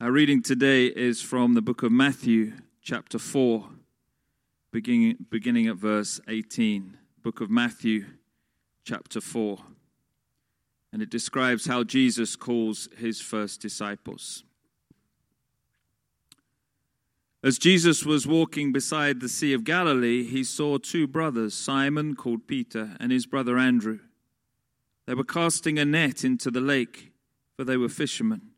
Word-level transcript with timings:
Our 0.00 0.12
reading 0.12 0.42
today 0.42 0.86
is 0.86 1.20
from 1.20 1.54
the 1.54 1.60
book 1.60 1.82
of 1.82 1.90
Matthew, 1.90 2.52
chapter 2.80 3.18
4, 3.18 3.66
beginning, 4.70 5.26
beginning 5.28 5.66
at 5.66 5.74
verse 5.74 6.20
18. 6.28 6.96
Book 7.20 7.40
of 7.40 7.50
Matthew, 7.50 8.06
chapter 8.84 9.20
4. 9.20 9.58
And 10.92 11.02
it 11.02 11.10
describes 11.10 11.66
how 11.66 11.82
Jesus 11.82 12.36
calls 12.36 12.88
his 12.96 13.20
first 13.20 13.60
disciples. 13.60 14.44
As 17.42 17.58
Jesus 17.58 18.06
was 18.06 18.24
walking 18.24 18.70
beside 18.70 19.18
the 19.18 19.28
Sea 19.28 19.52
of 19.52 19.64
Galilee, 19.64 20.22
he 20.22 20.44
saw 20.44 20.78
two 20.78 21.08
brothers, 21.08 21.54
Simon, 21.54 22.14
called 22.14 22.46
Peter, 22.46 22.94
and 23.00 23.10
his 23.10 23.26
brother 23.26 23.58
Andrew. 23.58 23.98
They 25.06 25.14
were 25.14 25.24
casting 25.24 25.76
a 25.76 25.84
net 25.84 26.22
into 26.22 26.52
the 26.52 26.60
lake, 26.60 27.10
for 27.56 27.64
they 27.64 27.76
were 27.76 27.88
fishermen. 27.88 28.52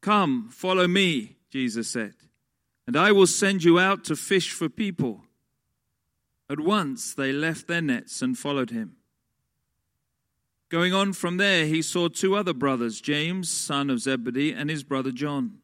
Come, 0.00 0.48
follow 0.50 0.88
me, 0.88 1.36
Jesus 1.50 1.88
said, 1.88 2.14
and 2.86 2.96
I 2.96 3.12
will 3.12 3.26
send 3.26 3.64
you 3.64 3.78
out 3.78 4.04
to 4.04 4.16
fish 4.16 4.52
for 4.52 4.68
people. 4.68 5.24
At 6.48 6.60
once 6.60 7.14
they 7.14 7.32
left 7.32 7.68
their 7.68 7.82
nets 7.82 8.22
and 8.22 8.36
followed 8.36 8.70
him. 8.70 8.96
Going 10.70 10.94
on 10.94 11.12
from 11.12 11.36
there, 11.36 11.66
he 11.66 11.82
saw 11.82 12.08
two 12.08 12.36
other 12.36 12.54
brothers, 12.54 13.00
James, 13.00 13.50
son 13.50 13.90
of 13.90 14.00
Zebedee, 14.00 14.52
and 14.52 14.70
his 14.70 14.84
brother 14.84 15.10
John. 15.10 15.58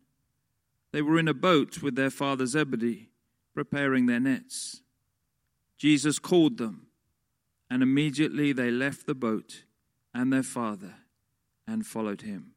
They 0.92 1.00
were 1.00 1.18
in 1.18 1.28
a 1.28 1.34
boat 1.34 1.80
with 1.80 1.94
their 1.94 2.10
father 2.10 2.46
Zebedee, 2.46 3.10
preparing 3.54 4.06
their 4.06 4.20
nets. 4.20 4.82
Jesus 5.78 6.18
called 6.18 6.58
them, 6.58 6.88
and 7.70 7.82
immediately 7.82 8.52
they 8.52 8.70
left 8.70 9.06
the 9.06 9.14
boat 9.14 9.62
and 10.12 10.32
their 10.32 10.42
father 10.42 10.94
and 11.68 11.86
followed 11.86 12.22
him. 12.22 12.55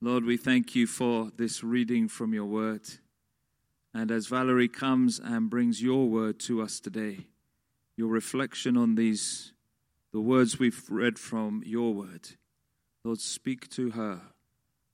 Lord, 0.00 0.24
we 0.24 0.36
thank 0.36 0.76
you 0.76 0.86
for 0.86 1.32
this 1.36 1.64
reading 1.64 2.06
from 2.06 2.32
your 2.32 2.44
word. 2.44 2.82
And 3.92 4.12
as 4.12 4.28
Valerie 4.28 4.68
comes 4.68 5.18
and 5.18 5.50
brings 5.50 5.82
your 5.82 6.08
word 6.08 6.38
to 6.40 6.62
us 6.62 6.78
today, 6.78 7.26
your 7.96 8.08
reflection 8.08 8.76
on 8.76 8.94
these, 8.94 9.52
the 10.12 10.20
words 10.20 10.58
we've 10.58 10.84
read 10.88 11.18
from 11.18 11.64
your 11.66 11.92
word, 11.94 12.28
Lord, 13.02 13.18
speak 13.18 13.68
to 13.70 13.90
her 13.90 14.20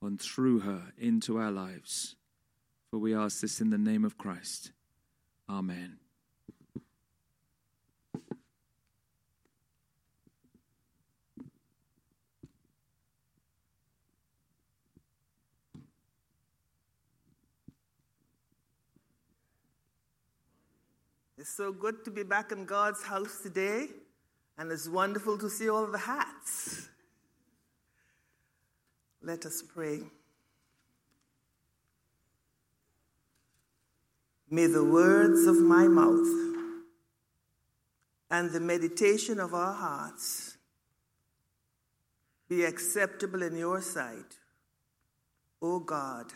and 0.01 0.19
through 0.19 0.61
her 0.61 0.93
into 0.97 1.37
our 1.37 1.51
lives. 1.51 2.17
For 2.91 2.99
we 2.99 3.15
ask 3.15 3.41
this 3.41 3.61
in 3.61 3.69
the 3.69 3.79
name 3.79 4.05
of 4.05 4.17
Christ. 4.17 4.73
Amen. 5.51 5.99
It's 21.45 21.57
so 21.59 21.73
good 21.73 22.07
to 22.07 22.11
be 22.11 22.23
back 22.23 22.53
in 22.53 22.65
God's 22.65 23.03
house 23.05 23.41
today, 23.43 23.89
and 24.57 24.73
it's 24.73 24.89
wonderful 24.89 25.37
to 25.37 25.51
see 25.51 25.69
all 25.69 25.87
the 25.87 25.99
hats. 25.99 26.89
Let 29.23 29.45
us 29.45 29.63
pray. 29.63 30.01
May 34.49 34.69
the 34.69 34.85
words 34.85 35.45
of 35.45 35.57
my 35.57 35.87
mouth 35.87 36.65
and 38.31 38.51
the 38.51 38.61
meditation 38.61 39.39
of 39.39 39.53
our 39.53 39.75
hearts 39.75 40.57
be 42.49 42.65
acceptable 42.65 43.43
in 43.43 43.55
your 43.55 43.83
sight, 43.83 44.39
O 45.61 45.79
God, 45.79 46.33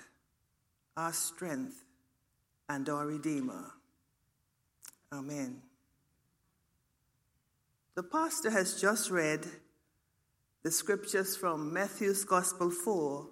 our 0.98 1.14
strength 1.14 1.82
and 2.68 2.86
our 2.90 3.06
Redeemer. 3.06 3.72
Amen. 5.12 5.62
The 7.94 8.02
pastor 8.02 8.50
has 8.50 8.78
just 8.78 9.10
read 9.10 9.46
the 10.62 10.70
scriptures 10.70 11.34
from 11.34 11.72
Matthew's 11.72 12.24
Gospel 12.24 12.70
4, 12.70 13.26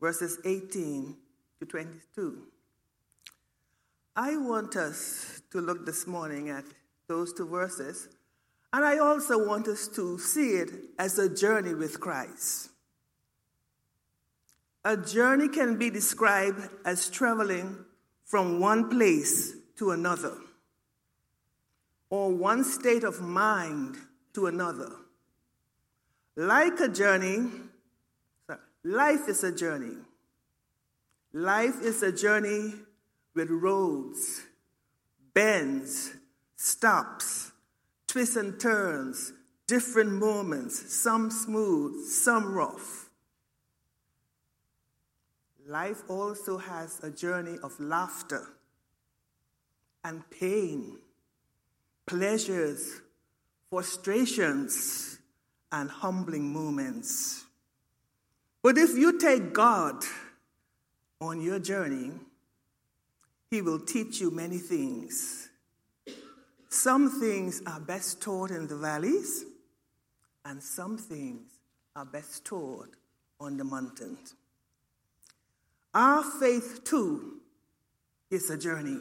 verses 0.00 0.38
18 0.44 1.16
to 1.60 1.66
22. 1.66 2.42
I 4.16 4.36
want 4.36 4.74
us 4.76 5.42
to 5.50 5.60
look 5.60 5.84
this 5.84 6.06
morning 6.06 6.48
at 6.48 6.64
those 7.08 7.34
two 7.34 7.46
verses, 7.46 8.08
and 8.72 8.84
I 8.86 8.98
also 8.98 9.46
want 9.46 9.68
us 9.68 9.86
to 9.88 10.18
see 10.18 10.52
it 10.52 10.70
as 10.98 11.18
a 11.18 11.28
journey 11.28 11.74
with 11.74 12.00
Christ. 12.00 12.70
A 14.82 14.96
journey 14.96 15.48
can 15.48 15.76
be 15.76 15.90
described 15.90 16.70
as 16.86 17.10
traveling 17.10 17.84
from 18.24 18.60
one 18.60 18.88
place 18.88 19.56
to 19.76 19.90
another, 19.90 20.34
or 22.10 22.30
one 22.30 22.64
state 22.64 23.04
of 23.04 23.20
mind 23.20 23.96
to 24.34 24.46
another. 24.46 24.90
Like 26.36 26.80
a 26.80 26.88
journey, 26.88 27.50
life 28.84 29.28
is 29.28 29.44
a 29.44 29.52
journey. 29.52 29.96
Life 31.32 31.80
is 31.82 32.02
a 32.02 32.12
journey 32.12 32.74
with 33.34 33.48
roads, 33.50 34.42
bends, 35.32 36.14
stops, 36.56 37.52
twists 38.06 38.36
and 38.36 38.60
turns, 38.60 39.32
different 39.66 40.12
moments, 40.12 40.94
some 40.94 41.30
smooth, 41.30 42.04
some 42.06 42.52
rough. 42.52 43.08
Life 45.66 46.02
also 46.08 46.58
has 46.58 47.00
a 47.02 47.10
journey 47.10 47.56
of 47.62 47.78
laughter 47.80 48.46
and 50.04 50.22
pain, 50.30 50.98
pleasures, 52.06 53.00
frustrations, 53.70 55.18
and 55.70 55.90
humbling 55.90 56.52
moments. 56.52 57.44
But 58.62 58.78
if 58.78 58.90
you 58.96 59.18
take 59.18 59.52
God 59.52 60.04
on 61.20 61.40
your 61.40 61.58
journey, 61.58 62.12
He 63.50 63.62
will 63.62 63.80
teach 63.80 64.20
you 64.20 64.30
many 64.30 64.58
things. 64.58 65.48
Some 66.68 67.20
things 67.20 67.62
are 67.66 67.80
best 67.80 68.20
taught 68.20 68.50
in 68.50 68.66
the 68.66 68.76
valleys, 68.76 69.44
and 70.44 70.62
some 70.62 70.96
things 70.96 71.50
are 71.94 72.04
best 72.04 72.44
taught 72.44 72.90
on 73.40 73.56
the 73.56 73.64
mountains. 73.64 74.34
Our 75.94 76.22
faith, 76.22 76.82
too, 76.84 77.40
is 78.30 78.48
a 78.48 78.56
journey. 78.56 78.98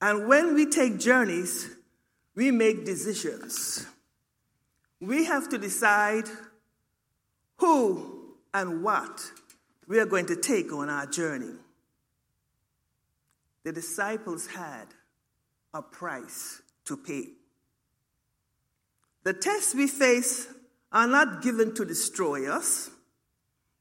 And 0.00 0.26
when 0.28 0.54
we 0.54 0.66
take 0.66 0.98
journeys, 0.98 1.68
we 2.34 2.50
make 2.50 2.84
decisions. 2.84 3.86
We 5.00 5.24
have 5.24 5.48
to 5.50 5.58
decide 5.58 6.24
who 7.56 8.34
and 8.54 8.82
what 8.82 9.20
we 9.86 9.98
are 9.98 10.06
going 10.06 10.26
to 10.26 10.36
take 10.36 10.72
on 10.72 10.88
our 10.88 11.06
journey. 11.06 11.54
The 13.64 13.72
disciples 13.72 14.46
had 14.46 14.86
a 15.74 15.82
price 15.82 16.62
to 16.86 16.96
pay. 16.96 17.24
The 19.22 19.34
tests 19.34 19.74
we 19.74 19.86
face 19.86 20.48
are 20.92 21.06
not 21.06 21.42
given 21.42 21.74
to 21.74 21.84
destroy 21.84 22.50
us, 22.50 22.90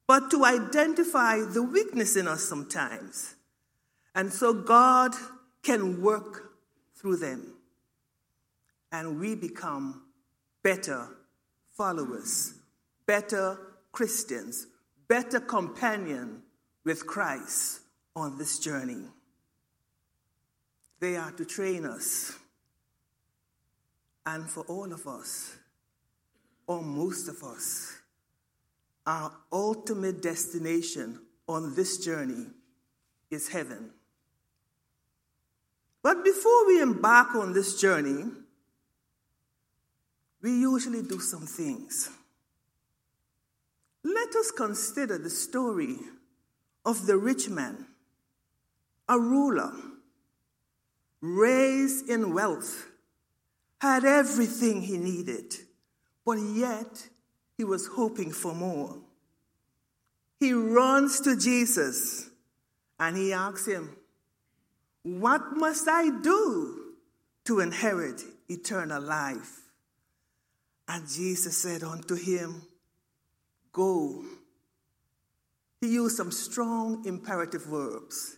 but 0.06 0.30
to 0.32 0.44
identify 0.44 1.40
the 1.40 1.64
weakness 1.64 2.16
in 2.18 2.28
us 2.28 2.44
sometimes. 2.44 3.36
And 4.14 4.34
so 4.34 4.54
God 4.54 5.14
can 5.64 6.02
work 6.02 6.54
through 6.96 7.18
them. 7.18 7.54
And 8.92 9.20
we 9.20 9.36
become 9.36 10.04
better 10.64 11.08
followers, 11.78 12.56
better 13.06 13.58
Christians, 13.92 14.68
better 15.08 15.40
companion 15.40 16.42
with 16.84 17.06
Christ 17.06 17.82
on 18.16 18.38
this 18.38 18.60
journey. 18.60 19.06
They 21.00 21.16
are 21.16 21.32
to 21.32 21.46
train 21.46 21.86
us. 21.86 22.38
And 24.26 24.50
for 24.50 24.64
all 24.66 24.92
of 24.92 25.08
us, 25.08 25.56
or 26.68 26.84
most 26.84 27.30
of 27.30 27.42
us, 27.44 27.96
our 29.06 29.32
ultimate 29.52 30.22
destination 30.22 31.20
on 31.48 31.74
this 31.76 31.98
journey 31.98 32.46
is 33.32 33.48
heaven. 33.48 33.92
But 36.02 36.24
before 36.24 36.68
we 36.68 36.82
embark 36.82 37.36
on 37.36 37.54
this 37.54 37.80
journey, 37.80 38.26
we 40.42 40.52
usually 40.52 41.04
do 41.04 41.20
some 41.20 41.46
things. 41.46 42.10
Let 44.04 44.34
us 44.36 44.52
consider 44.52 45.18
the 45.18 45.30
story 45.30 45.98
of 46.86 47.06
the 47.06 47.18
rich 47.18 47.50
man, 47.50 47.86
a 49.10 49.20
ruler, 49.20 49.74
raised 51.22 52.10
in 52.10 52.34
wealth, 52.34 52.88
had 53.82 54.06
everything 54.06 54.82
he 54.82 54.98
needed, 54.98 55.54
but 56.26 56.38
yet 56.38 57.10
he 57.58 57.66
was 57.66 57.88
hoping 57.88 58.32
for 58.32 58.54
more. 58.54 59.02
he 60.40 60.54
runs 60.54 61.20
to 61.20 61.36
Jesus 61.36 62.30
and 62.98 63.18
he 63.18 63.34
asks 63.34 63.66
him, 63.66 63.96
What 65.04 65.56
must 65.56 65.88
I 65.88 66.10
do 66.22 66.96
to 67.46 67.60
inherit 67.60 68.22
eternal 68.48 69.02
life? 69.02 69.60
And 70.88 71.08
Jesus 71.08 71.58
said 71.58 71.84
unto 71.84 72.16
him, 72.16 72.64
Go. 73.72 74.24
He 75.82 75.94
used 75.94 76.18
some 76.18 76.32
strong 76.32 77.06
imperative 77.06 77.66
verbs. 77.66 78.38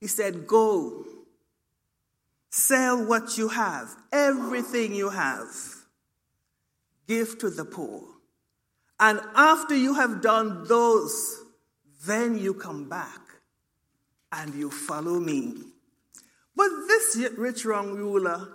He 0.00 0.06
said, 0.06 0.46
Go, 0.46 1.04
sell 2.48 3.04
what 3.04 3.36
you 3.36 3.48
have, 3.48 3.94
everything 4.12 4.94
you 4.94 5.10
have, 5.10 5.48
give 7.06 7.38
to 7.38 7.50
the 7.50 7.64
poor. 7.64 8.02
And 8.98 9.20
after 9.34 9.74
you 9.74 9.94
have 9.94 10.22
done 10.22 10.66
those, 10.66 11.42
then 12.06 12.38
you 12.38 12.54
come 12.54 12.88
back 12.88 13.20
and 14.32 14.54
you 14.54 14.70
follow 14.70 15.18
me. 15.18 15.69
But 16.60 16.86
this 16.88 17.16
rich 17.38 17.64
young 17.64 17.94
ruler, 17.94 18.46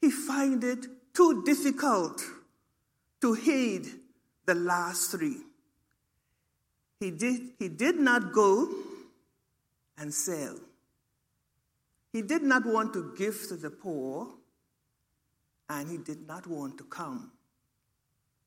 he 0.00 0.10
find 0.10 0.64
it 0.64 0.86
too 1.14 1.44
difficult 1.44 2.20
to 3.20 3.34
heed 3.34 3.86
the 4.44 4.56
last 4.56 5.12
three. 5.12 5.36
He 6.98 7.12
did, 7.12 7.52
he 7.60 7.68
did 7.68 8.00
not 8.00 8.32
go 8.32 8.68
and 9.96 10.12
sell. 10.12 10.56
He 12.12 12.22
did 12.22 12.42
not 12.42 12.66
want 12.66 12.92
to 12.94 13.14
give 13.16 13.46
to 13.46 13.54
the 13.54 13.70
poor, 13.70 14.34
and 15.68 15.88
he 15.88 15.98
did 15.98 16.26
not 16.26 16.48
want 16.48 16.76
to 16.78 16.84
come 16.84 17.30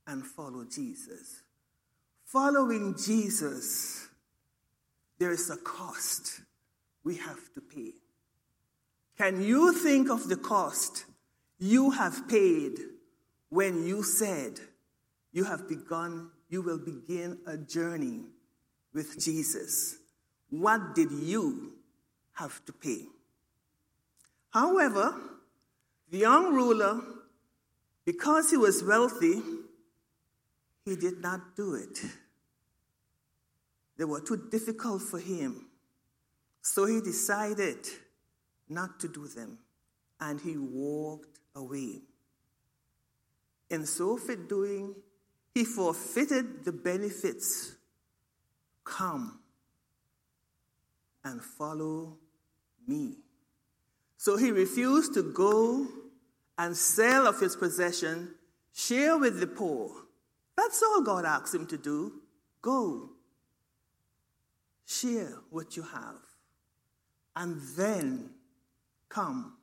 and 0.06 0.22
follow 0.26 0.66
Jesus. 0.66 1.44
Following 2.26 2.94
Jesus, 2.98 4.10
there 5.18 5.32
is 5.32 5.50
a 5.50 5.56
cost 5.56 6.42
we 7.06 7.16
have 7.16 7.54
to 7.54 7.62
pay. 7.62 7.94
Can 9.18 9.42
you 9.42 9.74
think 9.74 10.10
of 10.10 10.30
the 10.30 10.36
cost 10.38 11.06
you 11.58 11.92
have 11.92 12.28
paid 12.28 12.78
when 13.50 13.86
you 13.86 14.04
said 14.04 14.60
you 15.32 15.44
have 15.44 15.68
begun, 15.68 16.30
you 16.50 16.62
will 16.62 16.78
begin 16.78 17.40
a 17.48 17.58
journey 17.58 18.22
with 18.94 19.20
Jesus? 19.20 19.98
What 20.50 20.94
did 20.94 21.12
you 21.12 21.74
have 22.34 22.64
to 22.66 22.74
pay? 22.74 23.06
However, 24.52 25.16
the 26.10 26.20
young 26.20 26.54
ruler, 26.54 27.02
because 28.06 28.52
he 28.52 28.58
was 28.58 28.84
wealthy, 28.84 29.42
he 30.86 30.96
did 30.96 31.22
not 31.22 31.56
do 31.56 31.74
it. 31.74 32.00
They 33.98 34.06
were 34.06 34.22
too 34.22 34.48
difficult 34.52 35.02
for 35.02 35.20
him. 35.20 35.66
So 36.62 36.86
he 36.86 37.02
decided 37.02 37.80
not 38.70 39.00
to 39.00 39.08
do 39.08 39.28
them, 39.28 39.60
and 40.20 40.40
he 40.42 40.58
walked 40.58 41.40
away. 41.56 42.02
In 43.70 43.86
so 43.86 44.18
fit 44.18 44.48
doing, 44.48 44.96
he 45.54 45.66
forfeited 45.66 46.64
the 46.66 46.72
benefits. 46.72 47.76
Come 48.84 49.40
and 51.24 51.42
follow 51.42 52.18
me. 52.88 53.18
So 54.18 54.38
he 54.38 54.52
refused 54.52 55.14
to 55.16 55.24
go 55.24 55.88
and 56.58 56.76
sell 56.76 57.28
of 57.28 57.40
his 57.40 57.56
possession, 57.56 58.34
share 58.74 59.18
with 59.18 59.40
the 59.40 59.48
poor. 59.48 59.92
That's 60.56 60.82
all 60.82 61.02
God 61.02 61.26
asked 61.26 61.54
him 61.54 61.68
to 61.68 61.78
do. 61.78 62.14
Go, 62.62 63.12
share 64.86 65.40
what 65.52 65.78
you 65.78 65.84
have, 65.84 66.20
and 67.36 67.62
then 67.76 68.32
come 69.10 69.58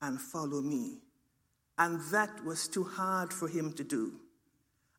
and 0.00 0.20
follow 0.20 0.60
me. 0.60 0.98
And 1.78 2.00
that 2.10 2.44
was 2.44 2.68
too 2.68 2.84
hard 2.84 3.32
for 3.32 3.48
him 3.48 3.72
to 3.74 3.84
do. 3.84 4.12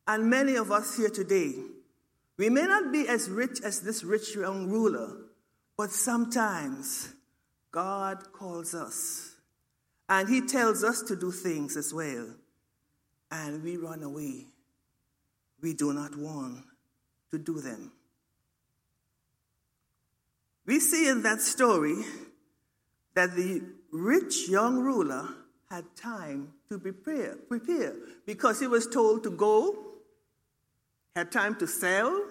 And 0.06 0.28
many 0.28 0.56
of 0.56 0.70
us 0.70 0.96
here 0.96 1.08
today, 1.08 1.54
we 2.36 2.50
may 2.50 2.64
not 2.64 2.92
be 2.92 3.08
as 3.08 3.30
rich 3.30 3.60
as 3.64 3.80
this 3.80 4.04
rich 4.04 4.34
young 4.34 4.68
ruler, 4.68 5.16
but 5.76 5.90
sometimes 5.90 7.14
God 7.70 8.32
calls 8.32 8.74
us 8.74 9.34
and 10.08 10.28
He 10.28 10.42
tells 10.42 10.84
us 10.84 11.02
to 11.02 11.16
do 11.16 11.32
things 11.32 11.76
as 11.76 11.92
well, 11.94 12.26
and 13.30 13.62
we 13.62 13.76
run 13.76 14.02
away. 14.02 14.46
We 15.62 15.72
do 15.72 15.92
not 15.92 16.16
want 16.16 16.64
to 17.30 17.38
do 17.38 17.60
them. 17.60 17.92
We 20.66 20.80
see 20.80 21.08
in 21.08 21.22
that 21.22 21.40
story 21.40 21.96
that 23.14 23.34
the 23.36 23.62
rich 23.90 24.48
young 24.48 24.78
ruler 24.78 25.28
had 25.70 25.84
time 25.96 26.52
to 26.68 26.78
prepare, 26.78 27.36
prepare 27.48 27.94
because 28.26 28.60
he 28.60 28.66
was 28.66 28.86
told 28.86 29.22
to 29.22 29.30
go, 29.30 29.76
had 31.16 31.30
time 31.30 31.54
to 31.56 31.66
sell, 31.66 32.24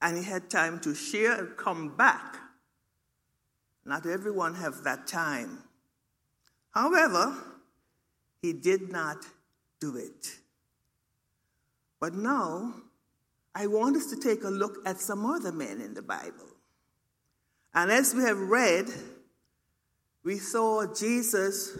and 0.00 0.16
he 0.16 0.24
had 0.24 0.48
time 0.48 0.78
to 0.80 0.94
share 0.94 1.32
and 1.32 1.56
come 1.56 1.96
back. 1.96 2.36
Not 3.84 4.06
everyone 4.06 4.54
have 4.56 4.82
that 4.84 5.06
time. 5.06 5.62
However, 6.70 7.36
he 8.42 8.52
did 8.52 8.90
not 8.90 9.24
do 9.80 9.96
it. 9.96 10.38
But 12.00 12.14
now, 12.14 12.74
I 13.54 13.66
want 13.66 13.96
us 13.96 14.06
to 14.10 14.16
take 14.16 14.44
a 14.44 14.48
look 14.48 14.78
at 14.84 15.00
some 15.00 15.24
other 15.24 15.50
men 15.52 15.80
in 15.80 15.94
the 15.94 16.02
Bible. 16.02 16.46
And 17.74 17.90
as 17.90 18.14
we 18.14 18.22
have 18.22 18.38
read, 18.38 18.86
we 20.26 20.38
saw 20.38 20.92
Jesus 20.92 21.78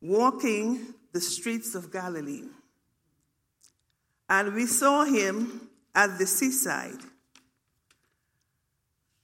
walking 0.00 0.94
the 1.12 1.20
streets 1.20 1.74
of 1.74 1.92
Galilee. 1.92 2.44
And 4.28 4.54
we 4.54 4.66
saw 4.66 5.04
him 5.04 5.68
at 5.92 6.16
the 6.16 6.26
seaside. 6.26 7.00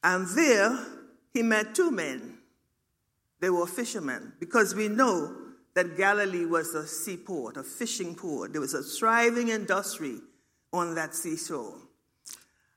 And 0.02 0.26
there 0.37 0.85
he 1.32 1.43
met 1.43 1.76
two 1.76 1.93
men. 1.93 2.38
They 3.38 3.50
were 3.50 3.69
fishermen, 3.69 4.32
because 4.41 4.75
we 4.75 4.88
know 4.88 5.32
that 5.75 5.97
Galilee 5.97 6.44
was 6.44 6.75
a 6.75 6.88
seaport, 6.88 7.56
a 7.56 7.62
fishing 7.62 8.17
port. 8.17 8.50
There 8.50 8.61
was 8.61 8.75
a 8.75 8.82
thriving 8.82 9.49
industry 9.49 10.19
on 10.73 10.97
that 10.97 11.14
seashore. 11.14 11.76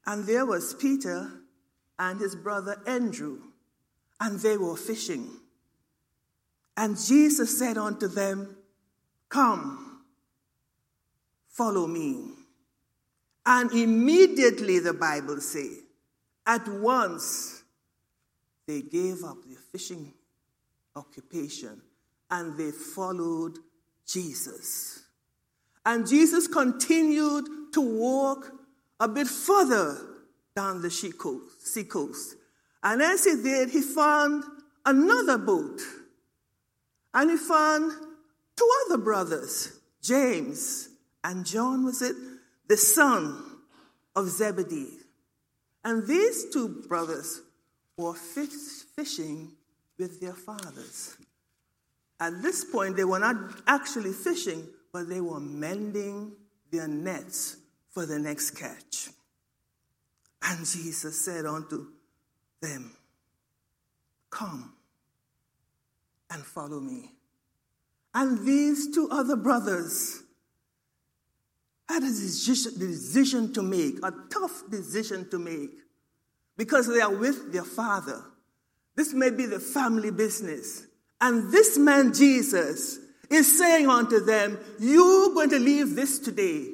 And 0.05 0.25
there 0.27 0.45
was 0.45 0.75
Peter 0.75 1.31
and 1.97 2.19
his 2.19 2.35
brother 2.35 2.79
Andrew, 2.85 3.39
and 4.19 4.39
they 4.39 4.55
were 4.55 4.77
fishing. 4.77 5.39
And 6.75 6.97
Jesus 6.97 7.57
said 7.57 7.77
unto 7.77 8.07
them, 8.07 8.55
Come, 9.29 10.03
follow 11.49 11.87
me. 11.87 12.33
And 13.45 13.71
immediately, 13.71 14.79
the 14.79 14.93
Bible 14.93 15.41
says, 15.41 15.79
at 16.45 16.67
once, 16.67 17.63
they 18.67 18.81
gave 18.81 19.23
up 19.23 19.37
their 19.45 19.57
fishing 19.71 20.13
occupation 20.95 21.81
and 22.29 22.57
they 22.57 22.71
followed 22.71 23.59
Jesus. 24.07 25.03
And 25.85 26.07
Jesus 26.07 26.47
continued 26.47 27.45
to 27.73 27.81
walk 27.81 28.51
a 28.99 29.07
bit 29.07 29.27
further 29.27 29.97
down 30.55 30.81
the 30.81 30.91
sea 30.91 31.11
coast. 31.11 32.35
And 32.81 33.01
as 33.01 33.25
he 33.25 33.41
did, 33.41 33.69
he 33.69 33.81
found 33.81 34.43
another 34.85 35.37
boat. 35.37 35.81
And 37.13 37.31
he 37.31 37.37
found 37.37 37.91
two 38.55 38.69
other 38.85 38.97
brothers, 38.97 39.79
James 40.01 40.89
and 41.23 41.45
John, 41.45 41.85
was 41.85 42.01
it? 42.01 42.15
The 42.67 42.77
son 42.77 43.43
of 44.15 44.27
Zebedee. 44.27 44.97
And 45.83 46.07
these 46.07 46.49
two 46.51 46.83
brothers 46.87 47.41
were 47.97 48.13
fishing 48.15 49.51
with 49.97 50.19
their 50.19 50.33
fathers. 50.33 51.17
At 52.19 52.41
this 52.41 52.63
point, 52.63 52.95
they 52.95 53.03
were 53.03 53.19
not 53.19 53.35
actually 53.67 54.13
fishing, 54.13 54.67
but 54.91 55.09
they 55.09 55.21
were 55.21 55.39
mending 55.39 56.31
their 56.71 56.87
nets 56.87 57.57
for 57.89 58.05
the 58.05 58.17
next 58.17 58.51
catch. 58.51 59.09
And 60.41 60.65
Jesus 60.65 61.23
said 61.23 61.45
unto 61.45 61.87
them, 62.61 62.95
Come 64.29 64.73
and 66.33 66.43
follow 66.43 66.79
me. 66.79 67.11
And 68.13 68.45
these 68.45 68.93
two 68.93 69.07
other 69.11 69.35
brothers 69.35 70.21
had 71.87 72.03
a 72.03 72.07
decision 72.07 73.53
to 73.53 73.61
make, 73.61 73.97
a 74.03 74.13
tough 74.31 74.63
decision 74.69 75.29
to 75.29 75.39
make, 75.39 75.71
because 76.57 76.87
they 76.87 77.01
are 77.01 77.13
with 77.15 77.51
their 77.53 77.63
father. 77.63 78.21
This 78.95 79.13
may 79.13 79.29
be 79.29 79.45
the 79.45 79.59
family 79.59 80.11
business. 80.11 80.85
And 81.21 81.51
this 81.51 81.77
man, 81.77 82.13
Jesus, 82.13 82.99
is 83.29 83.57
saying 83.57 83.87
unto 83.87 84.19
them, 84.19 84.59
You're 84.79 85.33
going 85.33 85.49
to 85.51 85.59
leave 85.59 85.95
this 85.95 86.19
today, 86.19 86.67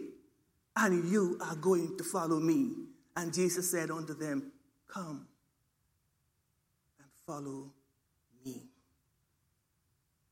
and 0.75 1.09
you 1.09 1.37
are 1.41 1.55
going 1.55 1.97
to 1.97 2.03
follow 2.03 2.39
me. 2.39 2.71
And 3.15 3.33
Jesus 3.33 3.71
said 3.71 3.91
unto 3.91 4.13
them, 4.13 4.51
Come 4.87 5.27
and 6.99 7.07
follow. 7.25 7.71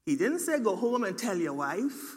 He 0.07 0.15
didn't 0.15 0.39
say, 0.39 0.57
Go 0.61 0.77
home 0.77 1.03
and 1.03 1.17
tell 1.17 1.35
your 1.37 1.53
wife. 1.53 2.15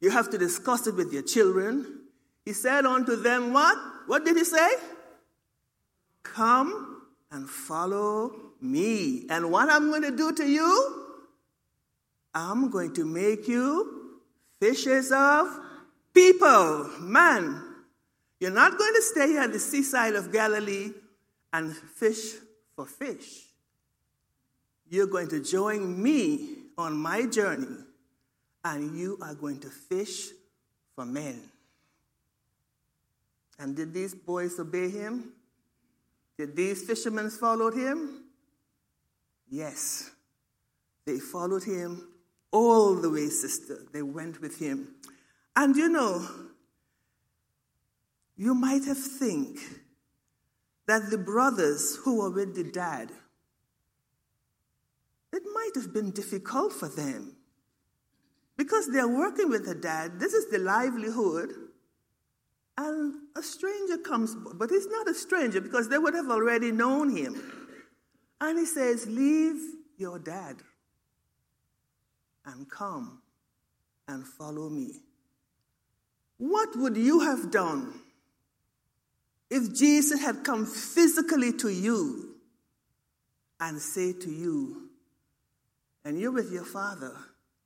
You 0.00 0.10
have 0.10 0.30
to 0.30 0.38
discuss 0.38 0.86
it 0.86 0.94
with 0.94 1.12
your 1.12 1.22
children. 1.22 2.00
He 2.46 2.54
said 2.54 2.86
unto 2.86 3.16
them, 3.16 3.52
What? 3.52 3.76
What 4.06 4.24
did 4.24 4.38
he 4.38 4.44
say? 4.44 4.70
Come 6.22 7.02
and 7.30 7.50
follow 7.50 8.32
me. 8.62 9.26
And 9.28 9.52
what 9.52 9.68
I'm 9.68 9.90
going 9.90 10.02
to 10.02 10.16
do 10.16 10.32
to 10.32 10.48
you? 10.48 11.12
I'm 12.34 12.70
going 12.70 12.94
to 12.94 13.04
make 13.04 13.46
you 13.46 14.20
fishers 14.58 15.12
of 15.12 15.48
people, 16.14 16.90
man. 17.00 17.62
You're 18.40 18.52
not 18.52 18.78
going 18.78 18.94
to 18.94 19.02
stay 19.02 19.36
at 19.36 19.52
the 19.52 19.58
seaside 19.58 20.14
of 20.14 20.32
Galilee 20.32 20.92
and 21.52 21.76
fish 21.76 22.36
for 22.74 22.86
fish. 22.86 23.42
You're 24.88 25.08
going 25.08 25.28
to 25.28 25.42
join 25.42 26.02
me 26.02 26.55
on 26.78 26.96
my 26.96 27.26
journey, 27.26 27.76
and 28.64 28.98
you 28.98 29.18
are 29.22 29.34
going 29.34 29.60
to 29.60 29.68
fish 29.68 30.28
for 30.94 31.04
men. 31.04 31.40
And 33.58 33.74
did 33.76 33.94
these 33.94 34.14
boys 34.14 34.58
obey 34.58 34.90
him? 34.90 35.32
Did 36.38 36.54
these 36.54 36.84
fishermen 36.84 37.30
follow 37.30 37.70
him? 37.70 38.24
Yes. 39.48 40.10
They 41.06 41.18
followed 41.18 41.64
him 41.64 42.08
all 42.50 42.94
the 42.94 43.08
way, 43.08 43.28
sister. 43.28 43.78
They 43.92 44.02
went 44.02 44.40
with 44.40 44.58
him. 44.58 44.96
And 45.54 45.74
you 45.76 45.88
know, 45.88 46.26
you 48.36 48.54
might 48.54 48.84
have 48.84 48.98
think 48.98 49.58
that 50.86 51.10
the 51.10 51.18
brothers 51.18 51.96
who 51.96 52.18
were 52.18 52.30
with 52.30 52.54
the 52.54 52.64
dad, 52.64 53.10
might 55.66 55.80
have 55.82 55.92
been 55.92 56.10
difficult 56.10 56.72
for 56.72 56.88
them 56.88 57.36
because 58.56 58.90
they're 58.92 59.08
working 59.08 59.48
with 59.48 59.66
the 59.66 59.74
dad. 59.74 60.18
This 60.18 60.32
is 60.32 60.50
the 60.50 60.58
livelihood. 60.58 61.50
And 62.78 63.14
a 63.34 63.42
stranger 63.42 63.96
comes, 63.98 64.34
but 64.54 64.70
he's 64.70 64.86
not 64.86 65.08
a 65.08 65.14
stranger 65.14 65.60
because 65.60 65.88
they 65.88 65.98
would 65.98 66.14
have 66.14 66.30
already 66.30 66.72
known 66.72 67.16
him. 67.16 67.40
And 68.40 68.58
he 68.58 68.66
says, 68.66 69.06
Leave 69.06 69.60
your 69.96 70.18
dad 70.18 70.56
and 72.44 72.70
come 72.70 73.22
and 74.06 74.26
follow 74.26 74.68
me. 74.68 75.00
What 76.36 76.76
would 76.76 76.98
you 76.98 77.20
have 77.20 77.50
done 77.50 77.98
if 79.48 79.74
Jesus 79.74 80.20
had 80.20 80.44
come 80.44 80.66
physically 80.66 81.52
to 81.54 81.70
you 81.70 82.34
and 83.58 83.80
say 83.80 84.12
to 84.12 84.30
you, 84.30 84.85
and 86.06 86.20
you're 86.20 86.30
with 86.30 86.52
your 86.52 86.64
father, 86.64 87.12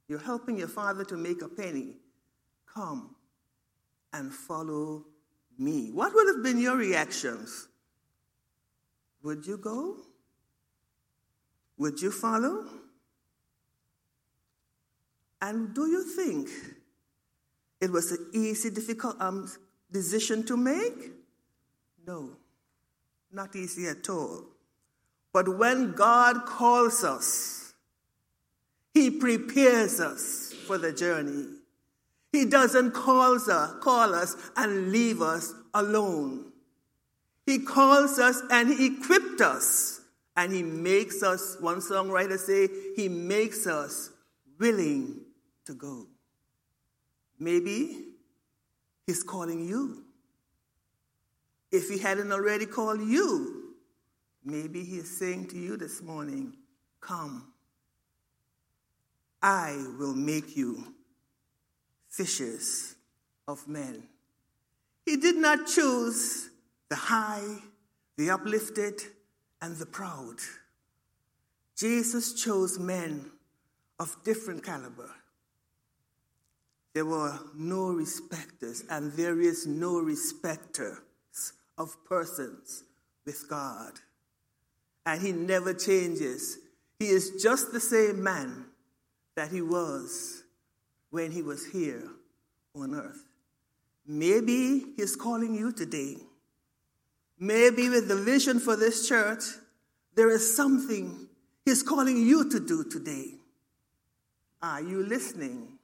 you're 0.08 0.18
helping 0.18 0.56
your 0.56 0.66
father 0.66 1.04
to 1.04 1.14
make 1.14 1.42
a 1.42 1.48
penny, 1.48 1.96
come 2.66 3.14
and 4.14 4.32
follow 4.32 5.04
me. 5.58 5.90
What 5.92 6.14
would 6.14 6.26
have 6.34 6.42
been 6.42 6.58
your 6.58 6.74
reactions? 6.74 7.68
Would 9.22 9.46
you 9.46 9.58
go? 9.58 9.98
Would 11.76 12.00
you 12.00 12.10
follow? 12.10 12.64
And 15.42 15.74
do 15.74 15.86
you 15.86 16.02
think 16.02 16.48
it 17.78 17.90
was 17.90 18.10
an 18.12 18.30
easy, 18.32 18.70
difficult 18.70 19.20
um, 19.20 19.52
decision 19.92 20.46
to 20.46 20.56
make? 20.56 21.12
No, 22.06 22.30
not 23.30 23.54
easy 23.54 23.86
at 23.86 24.08
all. 24.08 24.44
But 25.30 25.58
when 25.58 25.92
God 25.92 26.46
calls 26.46 27.04
us, 27.04 27.59
He 28.94 29.10
prepares 29.10 30.00
us 30.00 30.54
for 30.66 30.78
the 30.78 30.92
journey. 30.92 31.46
He 32.32 32.44
doesn't 32.44 32.92
call 32.92 33.36
us, 33.36 33.48
call 33.80 34.14
us 34.14 34.36
and 34.56 34.92
leave 34.92 35.20
us 35.20 35.52
alone. 35.74 36.52
He 37.46 37.58
calls 37.58 38.18
us 38.18 38.40
and 38.50 38.68
he 38.68 38.86
equipped 38.86 39.40
us 39.40 40.00
and 40.36 40.52
he 40.52 40.62
makes 40.62 41.22
us, 41.22 41.56
one 41.60 41.78
songwriter 41.78 42.38
say, 42.38 42.68
he 42.96 43.08
makes 43.08 43.66
us 43.66 44.10
willing 44.58 45.20
to 45.66 45.74
go. 45.74 46.06
Maybe 47.38 48.04
he's 49.06 49.22
calling 49.22 49.66
you. 49.66 50.04
If 51.72 51.88
he 51.88 51.98
hadn't 51.98 52.32
already 52.32 52.66
called 52.66 53.00
you, 53.00 53.74
maybe 54.44 54.84
he 54.84 54.96
is 54.98 55.18
saying 55.18 55.48
to 55.48 55.58
you 55.58 55.76
this 55.76 56.02
morning, 56.02 56.54
Come, 57.00 57.49
I 59.42 59.86
will 59.98 60.14
make 60.14 60.56
you 60.56 60.94
fishers 62.08 62.94
of 63.48 63.66
men. 63.66 64.04
He 65.06 65.16
did 65.16 65.36
not 65.36 65.66
choose 65.66 66.50
the 66.88 66.96
high, 66.96 67.58
the 68.16 68.30
uplifted, 68.30 69.00
and 69.62 69.76
the 69.76 69.86
proud. 69.86 70.36
Jesus 71.76 72.34
chose 72.34 72.78
men 72.78 73.30
of 73.98 74.16
different 74.24 74.62
caliber. 74.62 75.10
There 76.92 77.06
were 77.06 77.38
no 77.56 77.90
respecters, 77.90 78.84
and 78.90 79.12
there 79.12 79.40
is 79.40 79.66
no 79.66 80.00
respecters 80.00 80.98
of 81.78 81.96
persons 82.04 82.82
with 83.24 83.48
God. 83.48 83.92
And 85.06 85.22
He 85.22 85.32
never 85.32 85.72
changes. 85.72 86.58
He 86.98 87.06
is 87.06 87.42
just 87.42 87.72
the 87.72 87.80
same 87.80 88.22
man 88.22 88.66
that 89.36 89.50
He 89.50 89.62
was 89.62 90.42
when 91.10 91.32
he 91.32 91.42
was 91.42 91.66
here 91.66 92.02
on 92.74 92.94
earth. 92.94 93.24
Maybe 94.06 94.84
he's 94.96 95.16
calling 95.16 95.54
you 95.54 95.72
today. 95.72 96.16
Maybe 97.38 97.88
with 97.88 98.08
the 98.08 98.16
vision 98.16 98.60
for 98.60 98.76
this 98.76 99.08
church, 99.08 99.42
there 100.14 100.30
is 100.30 100.56
something 100.56 101.28
he's 101.64 101.82
calling 101.82 102.16
you 102.16 102.48
to 102.50 102.60
do 102.60 102.84
today. 102.84 103.34
Are 104.62 104.80
you 104.80 105.02
listening? 105.02 105.78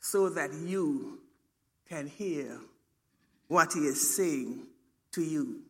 So 0.00 0.30
that 0.30 0.50
you 0.52 1.20
can 1.88 2.06
hear 2.06 2.58
what 3.48 3.72
he 3.74 3.80
is 3.80 4.16
saying 4.16 4.66
to 5.12 5.22
you. 5.22 5.60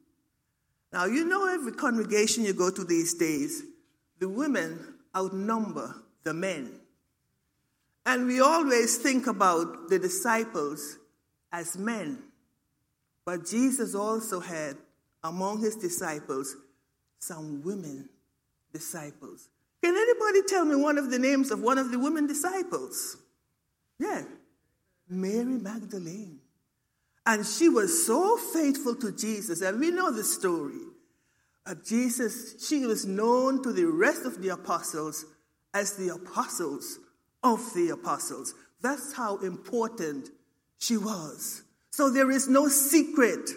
Now, 0.92 1.06
you 1.06 1.25
know, 1.25 1.52
every 1.52 1.72
congregation 1.72 2.44
you 2.44 2.52
go 2.52 2.70
to 2.70 2.84
these 2.84 3.14
days, 3.14 3.62
the 4.18 4.28
women 4.28 4.94
outnumber 5.16 5.94
the 6.25 6.35
men. 6.35 6.81
And 8.07 8.27
we 8.27 8.41
always 8.41 8.99
think 8.99 9.27
about 9.27 9.89
the 9.89 9.99
disciples 9.99 10.97
as 11.53 11.77
men. 11.77 12.23
But 13.25 13.47
Jesus 13.47 13.95
also 13.95 14.41
had 14.41 14.77
among 15.23 15.61
his 15.61 15.77
disciples 15.77 16.57
some 17.19 17.62
women 17.62 18.09
disciples. 18.73 19.49
Can 19.83 19.97
anybody 19.97 20.43
tell 20.47 20.65
me 20.65 20.77
one 20.77 20.99
of 20.99 21.11
the 21.11 21.19
names 21.19 21.50
of 21.50 21.61
one 21.61 21.79
of 21.79 21.91
the 21.91 21.99
women 21.99 22.27
disciples? 22.27 23.17
Yeah, 23.99 24.23
Mary 25.09 25.45
Magdalene. 25.45 26.41
And 27.27 27.47
she 27.47 27.69
was 27.69 28.07
so 28.07 28.37
faithful 28.37 28.95
to 28.97 29.12
Jesus, 29.12 29.61
and 29.61 29.79
we 29.79 29.91
know 29.91 30.11
the 30.11 30.25
story. 30.25 30.81
Uh, 31.67 31.75
Jesus, 31.85 32.67
she 32.67 32.87
was 32.87 33.07
known 33.07 33.62
to 33.62 33.73
the 33.73 33.85
rest 33.85 34.25
of 34.25 34.41
the 34.41 34.49
apostles 34.49 35.27
as 35.75 35.95
the 35.95 36.09
apostles 36.09 36.99
of 37.43 37.73
the 37.75 37.91
apostles. 37.91 38.55
That's 38.83 39.12
how 39.12 39.39
important 39.39 40.31
she 40.79 40.97
was. 40.97 41.62
So 41.91 42.11
there 42.11 42.31
is 42.31 42.49
no 42.49 42.69
secret 42.69 43.50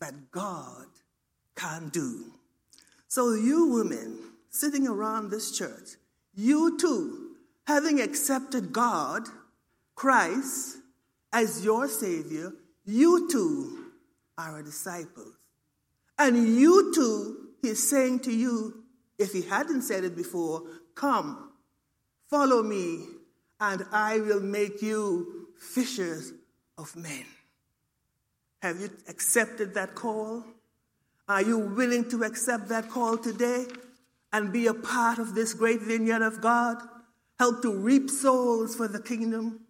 that 0.00 0.30
God 0.30 0.86
can 1.54 1.88
do. 1.90 2.32
So, 3.08 3.34
you 3.34 3.66
women 3.66 4.18
sitting 4.50 4.88
around 4.88 5.30
this 5.30 5.56
church, 5.56 5.96
you 6.34 6.78
too, 6.78 7.36
having 7.66 8.00
accepted 8.00 8.72
God, 8.72 9.28
Christ, 9.94 10.78
as 11.32 11.64
your 11.64 11.88
Savior, 11.88 12.52
you 12.84 13.28
too 13.30 13.84
are 14.38 14.58
a 14.58 14.64
disciple. 14.64 15.32
And 16.18 16.58
you 16.58 16.92
too, 16.94 17.48
He's 17.60 17.88
saying 17.88 18.20
to 18.20 18.32
you, 18.32 18.82
if 19.18 19.32
He 19.32 19.42
hadn't 19.42 19.82
said 19.82 20.04
it 20.04 20.16
before, 20.16 20.62
come 20.94 21.52
Follow 22.32 22.62
me, 22.62 23.04
and 23.60 23.84
I 23.92 24.18
will 24.20 24.40
make 24.40 24.80
you 24.80 25.48
fishers 25.58 26.32
of 26.78 26.96
men. 26.96 27.26
Have 28.62 28.80
you 28.80 28.88
accepted 29.06 29.74
that 29.74 29.94
call? 29.94 30.42
Are 31.28 31.42
you 31.42 31.58
willing 31.58 32.08
to 32.08 32.24
accept 32.24 32.68
that 32.70 32.88
call 32.88 33.18
today 33.18 33.66
and 34.32 34.50
be 34.50 34.66
a 34.66 34.72
part 34.72 35.18
of 35.18 35.34
this 35.34 35.52
great 35.52 35.82
vineyard 35.82 36.22
of 36.22 36.40
God? 36.40 36.78
Help 37.38 37.60
to 37.60 37.70
reap 37.70 38.08
souls 38.08 38.76
for 38.76 38.88
the 38.88 39.02
kingdom? 39.02 39.60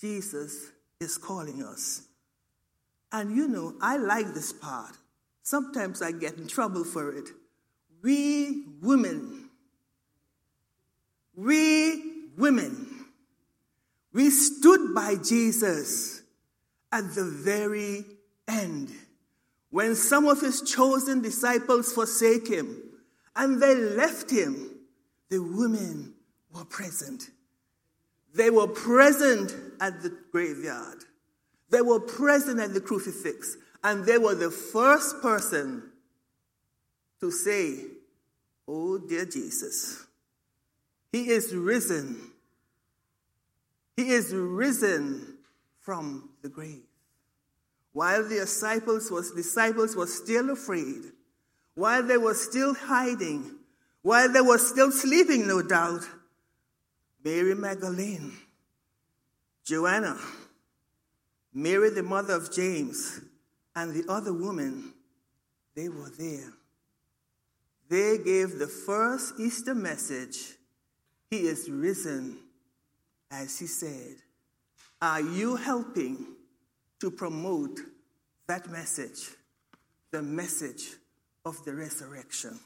Jesus 0.00 0.72
is 0.98 1.16
calling 1.16 1.62
us. 1.62 2.02
And 3.12 3.36
you 3.36 3.46
know, 3.46 3.74
I 3.80 3.96
like 3.98 4.34
this 4.34 4.52
part. 4.52 4.96
Sometimes 5.44 6.02
I 6.02 6.10
get 6.10 6.36
in 6.36 6.48
trouble 6.48 6.82
for 6.82 7.12
it. 7.12 7.28
We 8.02 8.64
women, 8.82 9.35
we 11.36 12.02
women, 12.36 13.06
we 14.12 14.30
stood 14.30 14.94
by 14.94 15.16
Jesus 15.16 16.22
at 16.90 17.14
the 17.14 17.24
very 17.24 18.04
end 18.48 18.90
when 19.70 19.94
some 19.94 20.26
of 20.26 20.40
his 20.40 20.62
chosen 20.62 21.20
disciples 21.20 21.92
forsake 21.92 22.48
him 22.48 22.82
and 23.34 23.60
they 23.60 23.74
left 23.74 24.30
him, 24.30 24.70
the 25.28 25.38
women 25.38 26.14
were 26.54 26.64
present. 26.64 27.28
They 28.34 28.48
were 28.48 28.68
present 28.68 29.54
at 29.80 30.02
the 30.02 30.16
graveyard. 30.32 31.04
They 31.70 31.82
were 31.82 32.00
present 32.00 32.58
at 32.58 32.72
the 32.72 32.80
crucifix. 32.80 33.58
And 33.84 34.06
they 34.06 34.16
were 34.16 34.34
the 34.34 34.50
first 34.50 35.20
person 35.20 35.82
to 37.20 37.30
say, 37.30 37.84
Oh, 38.66 38.98
dear 38.98 39.26
Jesus, 39.26 40.05
He 41.12 41.30
is 41.30 41.54
risen. 41.54 42.32
He 43.96 44.10
is 44.10 44.34
risen 44.34 45.38
from 45.80 46.30
the 46.42 46.48
grave. 46.48 46.82
While 47.92 48.24
the 48.24 48.40
disciples 48.40 49.10
was, 49.10 49.30
disciples 49.32 49.96
were 49.96 50.06
still 50.06 50.50
afraid, 50.50 51.12
while 51.74 52.02
they 52.02 52.18
were 52.18 52.34
still 52.34 52.74
hiding, 52.74 53.56
while 54.02 54.30
they 54.30 54.42
were 54.42 54.58
still 54.58 54.92
sleeping, 54.92 55.46
no 55.46 55.62
doubt, 55.62 56.02
Mary 57.24 57.54
Magdalene, 57.54 58.32
Joanna, 59.64 60.18
Mary, 61.54 61.88
the 61.88 62.02
mother 62.02 62.34
of 62.34 62.52
James, 62.52 63.20
and 63.74 63.94
the 63.94 64.12
other 64.12 64.32
woman, 64.32 64.92
they 65.74 65.88
were 65.88 66.10
there. 66.18 66.52
They 67.88 68.18
gave 68.18 68.58
the 68.58 68.66
first 68.66 69.40
Easter 69.40 69.74
message 69.74 70.55
He 71.30 71.46
is 71.48 71.68
risen, 71.68 72.38
as 73.30 73.58
He 73.58 73.66
said. 73.66 74.16
Are 75.00 75.20
you 75.20 75.56
helping 75.56 76.26
to 77.00 77.10
promote 77.10 77.80
that 78.46 78.70
message, 78.70 79.30
the 80.10 80.22
message 80.22 80.94
of 81.44 81.62
the 81.64 81.74
resurrection? 81.74 82.58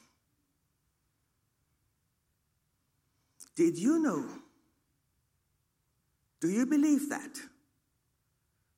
Did 3.56 3.78
you 3.78 4.02
know? 4.02 4.24
Do 6.40 6.48
you 6.48 6.64
believe 6.66 7.10
that? 7.10 7.36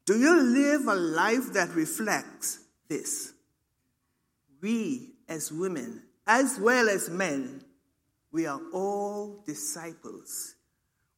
Do 0.04 0.18
you 0.18 0.42
live 0.42 0.88
a 0.88 0.94
life 0.94 1.52
that 1.52 1.74
reflects 1.74 2.58
this? 2.88 3.32
We, 4.60 5.14
as 5.28 5.52
women, 5.52 6.02
as 6.26 6.58
well 6.58 6.88
as 6.88 7.08
men, 7.08 7.62
we 8.32 8.46
are 8.46 8.60
all 8.72 9.42
disciples. 9.46 10.54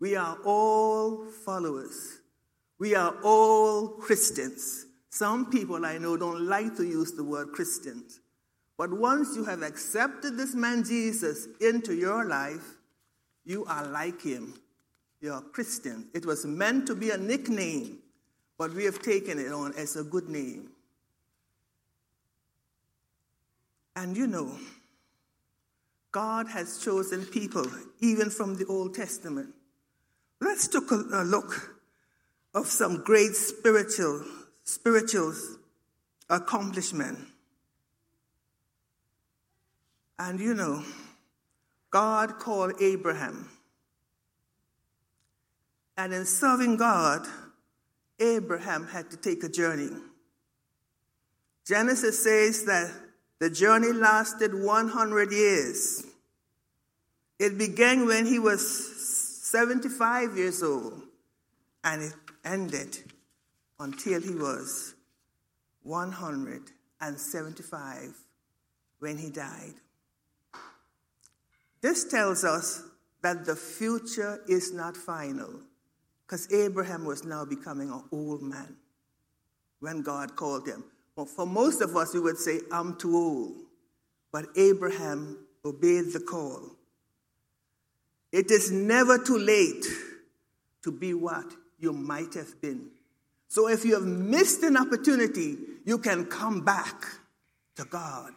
We 0.00 0.16
are 0.16 0.36
all 0.44 1.26
followers. 1.44 2.18
We 2.78 2.94
are 2.94 3.14
all 3.22 3.88
Christians. 3.88 4.86
Some 5.10 5.50
people 5.50 5.86
I 5.86 5.98
know 5.98 6.16
don't 6.16 6.46
like 6.46 6.76
to 6.76 6.84
use 6.84 7.12
the 7.12 7.22
word 7.22 7.52
Christians. 7.52 8.20
But 8.76 8.92
once 8.92 9.36
you 9.36 9.44
have 9.44 9.62
accepted 9.62 10.36
this 10.36 10.54
man 10.54 10.82
Jesus 10.82 11.46
into 11.60 11.94
your 11.94 12.24
life, 12.24 12.76
you 13.44 13.64
are 13.66 13.86
like 13.86 14.20
him. 14.20 14.54
You're 15.20 15.38
a 15.38 15.42
Christian. 15.42 16.08
It 16.12 16.26
was 16.26 16.44
meant 16.44 16.86
to 16.88 16.96
be 16.96 17.10
a 17.10 17.16
nickname, 17.16 17.98
but 18.58 18.74
we 18.74 18.84
have 18.84 19.00
taken 19.00 19.38
it 19.38 19.52
on 19.52 19.72
as 19.74 19.94
a 19.96 20.02
good 20.02 20.28
name. 20.28 20.70
And 23.94 24.16
you 24.16 24.26
know, 24.26 24.50
God 26.14 26.46
has 26.46 26.78
chosen 26.78 27.26
people, 27.26 27.66
even 27.98 28.30
from 28.30 28.54
the 28.54 28.64
Old 28.66 28.94
Testament. 28.94 29.52
Let's 30.40 30.68
take 30.68 30.88
a, 30.92 31.24
look 31.24 31.80
of 32.54 32.68
some 32.68 33.02
great 33.02 33.34
spiritual, 33.34 34.24
spiritual 34.62 35.34
accomplishment. 36.30 37.18
And 40.16 40.38
you 40.38 40.54
know, 40.54 40.84
God 41.90 42.38
called 42.38 42.80
Abraham. 42.80 43.50
And 45.96 46.14
in 46.14 46.26
serving 46.26 46.76
God, 46.76 47.26
Abraham 48.20 48.86
had 48.86 49.10
to 49.10 49.16
take 49.16 49.42
a 49.42 49.48
journey. 49.48 49.90
Genesis 51.66 52.22
says 52.22 52.66
that 52.66 53.03
the 53.44 53.50
journey 53.50 53.92
lasted 53.92 54.54
100 54.54 55.30
years. 55.30 56.06
It 57.38 57.58
began 57.58 58.06
when 58.06 58.24
he 58.24 58.38
was 58.38 58.66
75 59.52 60.38
years 60.38 60.62
old, 60.62 61.02
and 61.84 62.04
it 62.04 62.14
ended 62.42 62.96
until 63.78 64.22
he 64.22 64.34
was 64.34 64.94
175 65.82 68.16
when 69.00 69.18
he 69.18 69.28
died. 69.28 69.74
This 71.82 72.04
tells 72.04 72.44
us 72.44 72.82
that 73.20 73.44
the 73.44 73.56
future 73.56 74.40
is 74.48 74.72
not 74.72 74.96
final, 74.96 75.60
because 76.26 76.50
Abraham 76.50 77.04
was 77.04 77.24
now 77.24 77.44
becoming 77.44 77.90
an 77.90 78.04
old 78.10 78.40
man 78.40 78.78
when 79.80 80.00
God 80.00 80.34
called 80.34 80.66
him. 80.66 80.84
Well, 81.16 81.26
for 81.26 81.46
most 81.46 81.80
of 81.80 81.96
us, 81.96 82.14
we 82.14 82.20
would 82.20 82.38
say, 82.38 82.60
I'm 82.72 82.96
too 82.96 83.16
old. 83.16 83.54
But 84.32 84.46
Abraham 84.56 85.38
obeyed 85.64 86.12
the 86.12 86.20
call. 86.20 86.72
It 88.32 88.50
is 88.50 88.72
never 88.72 89.18
too 89.18 89.38
late 89.38 89.86
to 90.82 90.90
be 90.90 91.14
what 91.14 91.46
you 91.78 91.92
might 91.92 92.34
have 92.34 92.60
been. 92.60 92.90
So 93.48 93.68
if 93.68 93.84
you 93.84 93.94
have 93.94 94.02
missed 94.02 94.64
an 94.64 94.76
opportunity, 94.76 95.56
you 95.84 95.98
can 95.98 96.24
come 96.24 96.64
back 96.64 97.04
to 97.76 97.84
God 97.84 98.32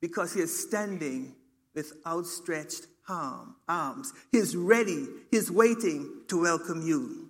because 0.00 0.34
He 0.34 0.40
is 0.40 0.68
standing 0.68 1.36
with 1.74 1.92
outstretched 2.04 2.86
arm, 3.08 3.54
arms. 3.68 4.12
He's 4.32 4.56
ready, 4.56 5.06
He's 5.30 5.50
waiting 5.50 6.22
to 6.28 6.42
welcome 6.42 6.82
you. 6.82 7.28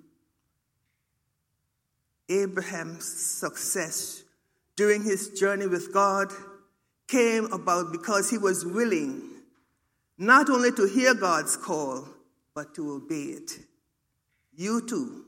Abraham's 2.31 3.05
success 3.05 4.23
during 4.77 5.03
his 5.03 5.31
journey 5.31 5.67
with 5.67 5.93
God 5.93 6.33
came 7.09 7.45
about 7.53 7.93
because 7.93 8.31
he 8.31 8.39
was 8.39 8.65
willing 8.65 9.29
not 10.19 10.49
only 10.49 10.73
to 10.73 10.87
hear 10.87 11.15
God's 11.15 11.57
call, 11.57 12.09
but 12.55 12.75
to 12.75 12.93
obey 12.93 13.35
it. 13.37 13.59
You 14.55 14.87
too, 14.87 15.25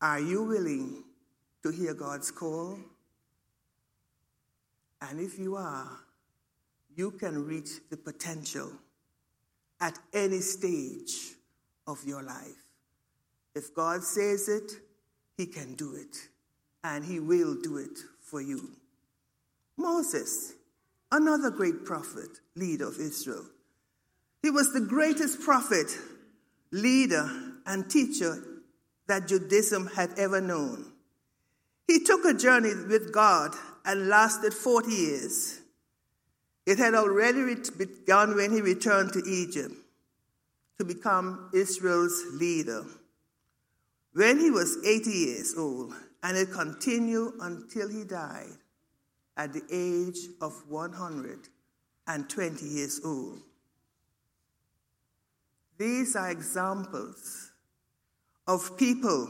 are 0.00 0.20
you 0.20 0.44
willing 0.44 1.04
to 1.62 1.70
hear 1.70 1.94
God's 1.94 2.30
call? 2.30 2.78
And 5.00 5.20
if 5.20 5.38
you 5.38 5.56
are, 5.56 5.98
you 6.94 7.12
can 7.12 7.44
reach 7.46 7.70
the 7.90 7.96
potential 7.96 8.70
at 9.80 9.98
any 10.12 10.40
stage 10.40 11.34
of 11.86 12.04
your 12.04 12.22
life. 12.22 12.62
If 13.54 13.74
God 13.74 14.04
says 14.04 14.48
it, 14.48 14.72
He 15.36 15.46
can 15.46 15.74
do 15.74 15.94
it, 15.94 16.16
and 16.84 17.04
He 17.04 17.18
will 17.18 17.56
do 17.60 17.78
it 17.78 17.98
for 18.32 18.40
you. 18.40 18.70
Moses, 19.76 20.54
another 21.12 21.50
great 21.50 21.84
prophet, 21.84 22.40
leader 22.56 22.88
of 22.88 22.98
Israel. 22.98 23.44
He 24.42 24.48
was 24.48 24.72
the 24.72 24.80
greatest 24.80 25.42
prophet, 25.42 25.86
leader, 26.70 27.30
and 27.66 27.90
teacher 27.90 28.42
that 29.06 29.28
Judaism 29.28 29.86
had 29.94 30.18
ever 30.18 30.40
known. 30.40 30.92
He 31.86 32.00
took 32.00 32.24
a 32.24 32.32
journey 32.32 32.72
with 32.88 33.12
God 33.12 33.54
and 33.84 34.08
lasted 34.08 34.54
40 34.54 34.90
years. 34.90 35.60
It 36.64 36.78
had 36.78 36.94
already 36.94 37.54
begun 37.76 38.34
when 38.34 38.50
he 38.50 38.62
returned 38.62 39.12
to 39.12 39.22
Egypt 39.28 39.74
to 40.78 40.86
become 40.86 41.50
Israel's 41.52 42.24
leader. 42.32 42.86
When 44.14 44.38
he 44.40 44.50
was 44.50 44.76
80 44.84 45.10
years 45.10 45.54
old, 45.56 45.94
and 46.22 46.36
it 46.36 46.52
continued 46.52 47.34
until 47.40 47.88
he 47.88 48.04
died 48.04 48.56
at 49.36 49.52
the 49.52 49.62
age 49.70 50.28
of 50.40 50.52
120 50.68 52.66
years 52.66 53.00
old. 53.04 53.40
These 55.78 56.14
are 56.14 56.30
examples 56.30 57.50
of 58.46 58.76
people 58.76 59.28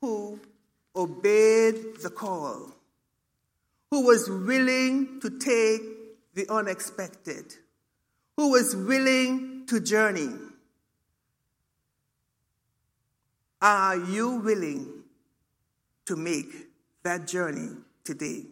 who 0.00 0.40
obeyed 0.96 1.96
the 2.02 2.10
call, 2.10 2.74
who 3.90 4.06
was 4.06 4.28
willing 4.28 5.20
to 5.20 5.38
take 5.38 5.82
the 6.34 6.48
unexpected, 6.50 7.54
who 8.36 8.50
was 8.50 8.74
willing 8.74 9.66
to 9.66 9.78
journey. 9.78 10.30
Are 13.62 13.96
you 13.96 14.36
willing 14.36 15.02
to 16.06 16.16
make 16.16 16.72
that 17.02 17.26
journey 17.26 17.68
today. 18.04 18.44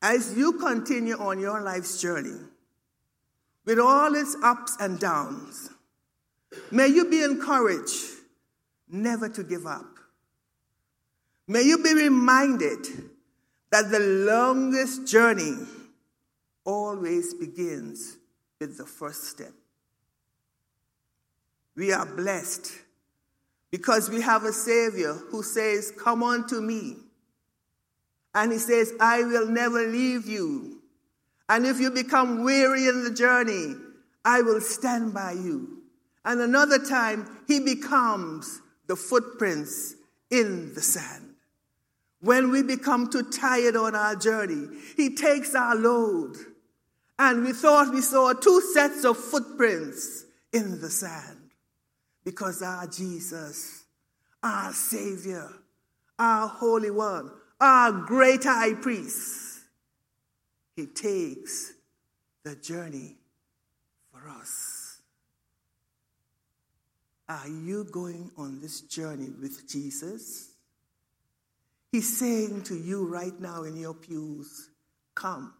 As 0.00 0.36
you 0.36 0.54
continue 0.54 1.16
on 1.16 1.40
your 1.40 1.60
life's 1.60 2.00
journey, 2.00 2.38
with 3.64 3.78
all 3.78 4.14
its 4.14 4.36
ups 4.42 4.76
and 4.80 4.98
downs, 4.98 5.70
may 6.70 6.88
you 6.88 7.08
be 7.08 7.22
encouraged 7.22 8.02
never 8.88 9.28
to 9.28 9.44
give 9.44 9.66
up. 9.66 9.86
May 11.46 11.62
you 11.62 11.82
be 11.82 11.94
reminded 11.94 12.86
that 13.70 13.90
the 13.90 14.00
longest 14.00 15.06
journey 15.06 15.56
always 16.64 17.34
begins 17.34 18.16
with 18.60 18.76
the 18.76 18.84
first 18.84 19.24
step. 19.24 19.52
We 21.76 21.92
are 21.92 22.06
blessed 22.06 22.70
because 23.70 24.10
we 24.10 24.20
have 24.20 24.44
a 24.44 24.52
Savior 24.52 25.14
who 25.14 25.42
says, 25.42 25.92
Come 25.98 26.22
unto 26.22 26.60
me. 26.60 26.96
And 28.34 28.52
He 28.52 28.58
says, 28.58 28.92
I 29.00 29.22
will 29.24 29.48
never 29.48 29.86
leave 29.86 30.26
you. 30.26 30.82
And 31.48 31.66
if 31.66 31.80
you 31.80 31.90
become 31.90 32.44
weary 32.44 32.86
in 32.86 33.04
the 33.04 33.10
journey, 33.10 33.74
I 34.24 34.42
will 34.42 34.60
stand 34.60 35.14
by 35.14 35.32
you. 35.32 35.82
And 36.24 36.40
another 36.40 36.78
time, 36.78 37.28
He 37.48 37.60
becomes 37.60 38.60
the 38.86 38.96
footprints 38.96 39.94
in 40.30 40.74
the 40.74 40.82
sand. 40.82 41.30
When 42.20 42.50
we 42.50 42.62
become 42.62 43.10
too 43.10 43.30
tired 43.30 43.76
on 43.76 43.96
our 43.96 44.14
journey, 44.14 44.68
He 44.96 45.14
takes 45.14 45.54
our 45.54 45.74
load. 45.74 46.36
And 47.18 47.44
we 47.44 47.52
thought 47.52 47.92
we 47.92 48.02
saw 48.02 48.32
two 48.34 48.60
sets 48.74 49.04
of 49.04 49.16
footprints 49.16 50.24
in 50.52 50.80
the 50.80 50.90
sand 50.90 51.31
because 52.24 52.62
our 52.62 52.86
Jesus, 52.86 53.84
our 54.42 54.72
Savior, 54.72 55.48
our 56.18 56.48
Holy 56.48 56.90
One, 56.90 57.30
our 57.60 57.92
great 57.92 58.44
high 58.44 58.74
priest, 58.74 59.60
He 60.76 60.86
takes 60.86 61.72
the 62.44 62.56
journey 62.56 63.16
for 64.10 64.28
us. 64.28 64.98
Are 67.28 67.48
you 67.48 67.84
going 67.84 68.30
on 68.36 68.60
this 68.60 68.82
journey 68.82 69.30
with 69.40 69.68
Jesus? 69.68 70.50
He's 71.90 72.18
saying 72.18 72.62
to 72.64 72.76
you 72.76 73.06
right 73.06 73.38
now 73.40 73.62
in 73.64 73.76
your 73.76 73.94
pews, 73.94 74.70
Come. 75.14 75.54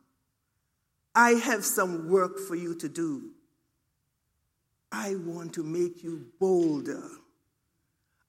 I 1.15 1.33
have 1.33 1.65
some 1.65 2.09
work 2.09 2.39
for 2.39 2.55
you 2.55 2.75
to 2.77 2.89
do. 2.89 3.31
I 4.93 5.15
want 5.17 5.55
to 5.55 5.63
make 5.65 6.05
you 6.05 6.27
bolder. 6.39 7.09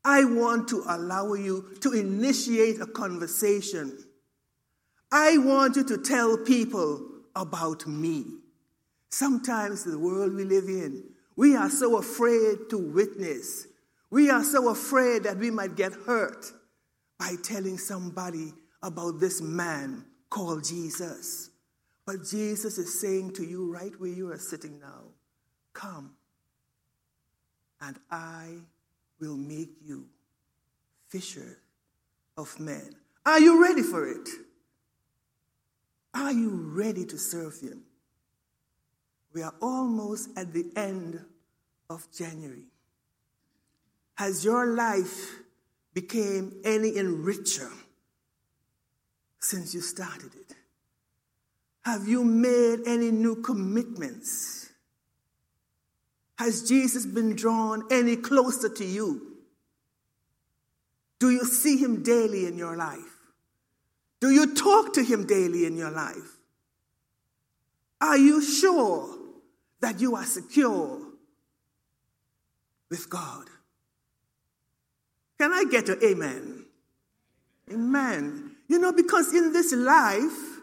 I 0.05 0.23
want 0.23 0.69
to 0.69 0.83
allow 0.87 1.33
you 1.33 1.75
to 1.81 1.91
initiate 1.91 2.79
a 2.79 2.85
conversation. 2.85 3.97
I 5.11 5.37
want 5.37 5.75
you 5.75 5.83
to 5.83 5.97
tell 5.97 6.37
people 6.37 7.05
about 7.35 7.85
me. 7.85 8.25
Sometimes 9.09 9.83
the 9.83 9.99
world 9.99 10.33
we 10.33 10.45
live 10.45 10.65
in, 10.65 11.03
we 11.35 11.55
are 11.55 11.69
so 11.69 11.97
afraid 11.97 12.69
to 12.69 12.77
witness. 12.77 13.67
We 14.09 14.29
are 14.29 14.43
so 14.43 14.69
afraid 14.69 15.23
that 15.23 15.37
we 15.37 15.51
might 15.51 15.75
get 15.75 15.93
hurt 15.93 16.45
by 17.19 17.35
telling 17.43 17.77
somebody 17.77 18.53
about 18.81 19.19
this 19.19 19.41
man 19.41 20.05
called 20.29 20.63
Jesus. 20.63 21.49
But 22.05 22.25
Jesus 22.29 22.77
is 22.77 22.99
saying 23.01 23.33
to 23.33 23.43
you 23.43 23.71
right 23.71 23.93
where 23.99 24.09
you 24.09 24.31
are 24.31 24.37
sitting 24.37 24.79
now, 24.79 25.05
come 25.73 26.15
and 27.87 27.99
I 28.09 28.47
will 29.19 29.35
make 29.37 29.71
you 29.85 30.05
fisher 31.09 31.59
of 32.37 32.59
men. 32.59 32.95
Are 33.25 33.39
you 33.39 33.61
ready 33.61 33.81
for 33.81 34.07
it? 34.07 34.27
Are 36.13 36.31
you 36.31 36.49
ready 36.49 37.05
to 37.05 37.17
serve 37.17 37.59
him? 37.59 37.83
We 39.33 39.41
are 39.41 39.53
almost 39.61 40.29
at 40.37 40.53
the 40.53 40.65
end 40.75 41.19
of 41.89 42.07
January. 42.11 42.67
Has 44.15 44.45
your 44.45 44.67
life 44.67 45.39
became 45.93 46.61
any 46.63 46.91
enricher 46.91 47.71
since 49.39 49.73
you 49.73 49.81
started 49.81 50.31
it? 50.35 50.55
Have 51.83 52.07
you 52.07 52.23
made 52.23 52.81
any 52.85 53.11
new 53.11 53.41
commitments? 53.41 54.62
Has 56.37 56.67
Jesus 56.67 57.05
been 57.05 57.35
drawn 57.35 57.83
any 57.91 58.15
closer 58.15 58.69
to 58.69 58.85
you? 58.85 59.33
Do 61.19 61.29
you 61.29 61.45
see 61.45 61.77
him 61.77 62.03
daily 62.03 62.45
in 62.45 62.57
your 62.57 62.75
life? 62.75 63.17
Do 64.19 64.29
you 64.29 64.55
talk 64.55 64.93
to 64.93 65.03
him 65.03 65.25
daily 65.25 65.65
in 65.65 65.77
your 65.77 65.91
life? 65.91 66.37
Are 68.01 68.17
you 68.17 68.41
sure 68.41 69.17
that 69.79 70.01
you 70.01 70.15
are 70.15 70.25
secure 70.25 70.99
with 72.89 73.09
God? 73.09 73.45
Can 75.39 75.53
I 75.53 75.65
get 75.69 75.89
an 75.89 75.99
amen? 76.03 76.65
Amen. 77.71 78.55
You 78.67 78.79
know, 78.79 78.91
because 78.91 79.33
in 79.33 79.53
this 79.53 79.73
life, 79.73 80.59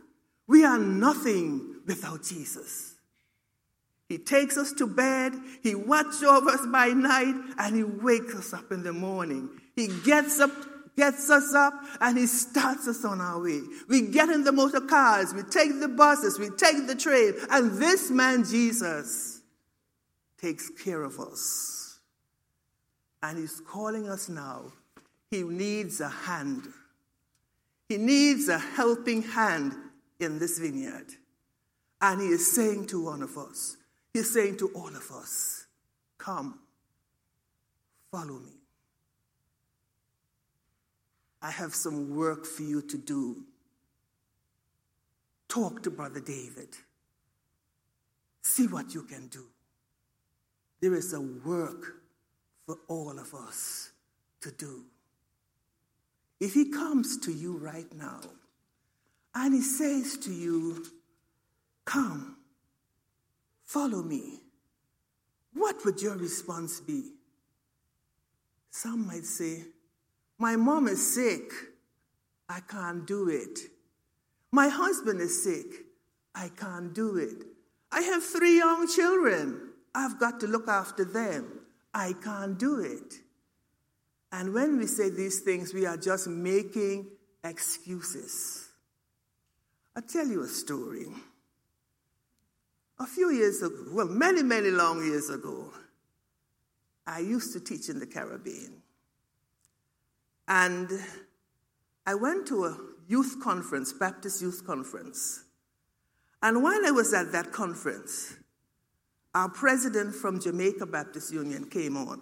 we 0.47 0.65
are 0.65 0.79
nothing 0.79 1.77
without 1.87 2.23
Jesus. 2.23 2.90
He 4.11 4.19
takes 4.19 4.59
us 4.59 4.73
to 4.73 4.89
bed, 4.89 5.35
He 5.63 5.77
watches 5.77 6.25
over 6.25 6.51
us 6.51 6.67
by 6.67 6.89
night, 6.89 7.37
and 7.59 7.77
He 7.77 7.85
wakes 7.85 8.35
us 8.35 8.53
up 8.53 8.73
in 8.73 8.83
the 8.83 8.93
morning. 8.93 9.49
He 9.77 9.87
gets 10.05 10.41
up, 10.41 10.51
gets 10.97 11.31
us 11.31 11.55
up, 11.55 11.73
and 12.01 12.19
He 12.19 12.27
starts 12.27 12.89
us 12.89 13.05
on 13.05 13.21
our 13.21 13.41
way. 13.41 13.61
We 13.89 14.09
get 14.09 14.29
in 14.29 14.43
the 14.43 14.51
motor 14.51 14.81
cars, 14.81 15.33
we 15.33 15.45
take 15.45 15.79
the 15.79 15.87
buses, 15.87 16.41
we 16.41 16.51
take 16.51 16.89
the 16.89 16.97
train, 16.97 17.35
and 17.51 17.81
this 17.81 18.11
man, 18.11 18.43
Jesus, 18.45 19.43
takes 20.41 20.69
care 20.71 21.05
of 21.05 21.21
us. 21.21 22.01
And 23.23 23.39
he's 23.39 23.61
calling 23.61 24.09
us 24.09 24.29
now. 24.29 24.73
He 25.31 25.43
needs 25.43 26.01
a 26.01 26.09
hand. 26.09 26.67
He 27.89 27.97
needs 27.97 28.49
a 28.49 28.59
helping 28.59 29.23
hand 29.23 29.75
in 30.19 30.41
this 30.41 30.59
vineyard. 30.59 31.07
And 32.01 32.21
he 32.21 32.29
is 32.29 32.51
saying 32.53 32.89
to 32.89 33.05
one 33.05 33.23
of 33.23 33.37
us, 33.39 33.77
he's 34.13 34.33
saying 34.33 34.59
to 34.59 34.69
all 34.75 34.89
of 34.89 35.11
us, 35.11 35.67
come, 36.19 36.59
follow 38.11 38.39
me. 38.39 38.53
I 41.43 41.51
have 41.51 41.75
some 41.75 42.15
work 42.15 42.45
for 42.45 42.63
you 42.63 42.83
to 42.83 42.99
do. 42.99 43.45
Talk 45.49 45.83
to 45.85 45.91
Brother 45.91 46.21
David. 46.21 46.69
See 48.43 48.67
what 48.67 48.95
you 48.95 49.03
can 49.03 49.29
do. 49.29 49.45
There 50.81 50.95
is 50.95 51.13
a 51.13 51.21
work 51.21 51.97
for 52.67 52.79
all 52.89 53.19
of 53.19 53.35
us 53.35 53.91
to 54.43 54.51
do. 54.51 54.85
If 56.41 56.55
he 56.55 56.71
comes 56.71 57.19
to 57.19 57.33
you 57.33 57.57
right 57.59 57.93
now 57.95 58.21
and 59.35 59.55
he 59.55 59.61
says 59.61 60.17
to 60.19 60.33
you, 60.33 60.85
Come, 61.85 62.37
follow 63.73 64.03
me, 64.03 64.41
what 65.55 65.85
would 65.85 66.03
your 66.03 66.17
response 66.17 66.81
be? 66.81 67.13
Some 68.71 69.07
might 69.07 69.25
say, 69.25 69.63
My 70.39 70.57
mom 70.57 70.89
is 70.89 71.15
sick, 71.15 71.53
I 72.49 72.61
can't 72.61 73.07
do 73.07 73.29
it. 73.29 73.59
My 74.51 74.69
husband 74.69 75.21
is 75.21 75.45
sick, 75.45 75.85
I 76.35 76.49
can't 76.49 76.93
do 76.93 77.17
it. 77.17 77.45
I 77.93 78.01
have 78.01 78.25
three 78.25 78.59
young 78.59 78.89
children, 78.89 79.71
I've 79.95 80.19
got 80.19 80.41
to 80.41 80.47
look 80.47 80.69
after 80.69 81.05
them. 81.05 81.61
I 81.93 82.15
can't 82.23 82.59
do 82.59 82.81
it. 82.81 83.15
And 84.33 84.55
when 84.55 84.79
we 84.79 84.87
say 84.87 85.11
these 85.11 85.41
things, 85.41 85.75
we 85.75 85.87
are 85.87 85.97
just 85.97 86.29
making 86.29 87.07
excuses. 87.43 88.69
I'll 89.97 90.03
tell 90.03 90.27
you 90.27 90.43
a 90.43 90.49
story. 90.49 91.07
A 93.01 93.07
few 93.07 93.31
years 93.31 93.63
ago, 93.63 93.87
well, 93.93 94.07
many, 94.07 94.43
many 94.43 94.71
long 94.71 95.03
years 95.03 95.31
ago, 95.31 95.73
I 97.07 97.21
used 97.21 97.55
to 97.55 97.61
teach 97.61 97.89
in 97.89 97.99
the 97.99 98.07
Caribbean. 98.07 98.83
And 100.47 100.91
I 102.07 102.15
went 102.15 102.47
to 102.49 102.67
a 102.67 102.77
youth 103.09 103.39
conference, 103.43 103.95
Baptist 103.95 104.43
youth 104.43 104.67
conference. 104.67 105.45
And 106.43 106.63
while 106.63 106.87
I 106.87 106.91
was 106.91 107.15
at 107.15 107.33
that 107.33 107.53
conference, 107.53 108.37
our 109.35 109.49
president 109.49 110.15
from 110.15 110.39
Jamaica 110.39 110.85
Baptist 110.85 111.33
Union 111.33 111.71
came 111.71 111.97
on. 111.97 112.21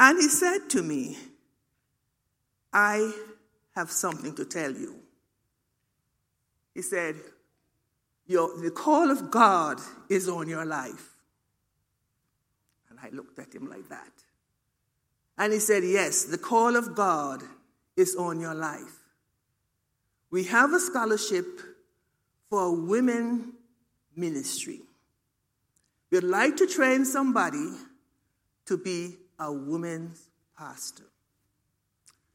And 0.00 0.18
he 0.18 0.28
said 0.28 0.68
to 0.70 0.82
me, 0.82 1.16
I 2.72 3.12
have 3.76 3.92
something 3.92 4.34
to 4.34 4.44
tell 4.44 4.72
you. 4.72 4.96
He 6.74 6.82
said, 6.82 7.14
your, 8.26 8.60
The 8.60 8.70
call 8.70 9.10
of 9.10 9.30
God 9.30 9.78
is 10.08 10.28
on 10.28 10.48
your 10.48 10.64
life. 10.64 11.14
And 12.90 12.98
I 13.02 13.10
looked 13.14 13.38
at 13.38 13.54
him 13.54 13.68
like 13.68 13.88
that. 13.88 14.12
And 15.38 15.52
he 15.52 15.58
said, 15.58 15.84
Yes, 15.84 16.24
the 16.24 16.38
call 16.38 16.76
of 16.76 16.94
God 16.94 17.42
is 17.96 18.16
on 18.16 18.40
your 18.40 18.54
life. 18.54 19.00
We 20.30 20.44
have 20.44 20.72
a 20.72 20.80
scholarship 20.80 21.46
for 22.50 22.74
women 22.74 23.52
ministry. 24.14 24.80
We'd 26.10 26.24
like 26.24 26.56
to 26.56 26.66
train 26.66 27.04
somebody 27.04 27.70
to 28.66 28.76
be 28.76 29.16
a 29.38 29.52
woman's 29.52 30.30
pastor. 30.56 31.04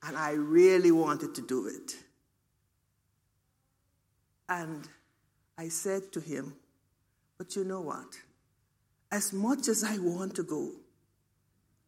And 0.03 0.17
I 0.17 0.31
really 0.31 0.91
wanted 0.91 1.35
to 1.35 1.41
do 1.41 1.67
it. 1.67 1.95
And 4.49 4.87
I 5.61 5.67
said 5.67 6.11
to 6.13 6.19
him, 6.19 6.55
But 7.37 7.55
you 7.55 7.63
know 7.63 7.81
what? 7.81 8.17
As 9.11 9.31
much 9.31 9.67
as 9.67 9.83
I 9.83 9.99
want 9.99 10.33
to 10.37 10.43
go, 10.43 10.71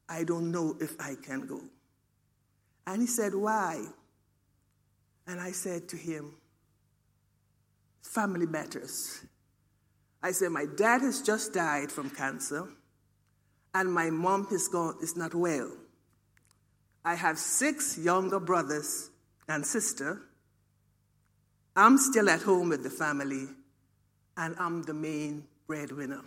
I 0.08 0.24
don't 0.24 0.52
know 0.52 0.78
if 0.80 0.96
I 1.02 1.16
can 1.16 1.48
go. 1.48 1.60
And 2.86 3.02
he 3.02 3.08
said, 3.08 3.34
Why? 3.34 3.84
And 5.26 5.42
I 5.42 5.54
said 5.54 5.90
to 5.90 5.98
him, 5.98 6.36
Family 8.04 8.46
matters. 8.46 9.26
I 10.22 10.34
said, 10.34 10.52
My 10.52 10.66
dad 10.78 11.02
has 11.02 11.24
just 11.24 11.52
died 11.52 11.92
from 11.92 12.12
cancer, 12.12 12.68
and 13.74 13.92
my 13.92 14.12
mom 14.12 14.50
is, 14.52 14.68
gone, 14.68 14.98
is 15.02 15.18
not 15.18 15.34
well. 15.34 15.72
I 17.04 17.16
have 17.16 17.40
six 17.40 17.98
younger 17.98 18.40
brothers 18.40 19.10
and 19.50 19.66
sister. 19.66 20.22
I'm 21.76 21.98
still 21.98 22.30
at 22.30 22.44
home 22.44 22.70
with 22.70 22.84
the 22.84 22.92
family, 22.92 23.48
and 24.38 24.56
I'm 24.60 24.84
the 24.84 24.94
main 24.94 25.46
breadwinner. 25.68 26.22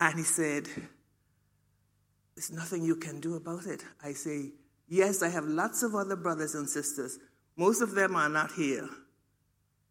And 0.00 0.18
he 0.18 0.24
said, 0.24 0.68
There's 2.34 2.52
nothing 2.52 2.84
you 2.84 2.96
can 2.96 3.20
do 3.20 3.34
about 3.36 3.66
it. 3.66 3.84
I 4.02 4.12
say, 4.12 4.52
Yes, 4.88 5.22
I 5.22 5.28
have 5.28 5.44
lots 5.44 5.82
of 5.82 5.94
other 5.94 6.16
brothers 6.16 6.54
and 6.54 6.68
sisters. 6.68 7.18
Most 7.56 7.82
of 7.82 7.94
them 7.94 8.14
are 8.14 8.28
not 8.28 8.52
here, 8.52 8.88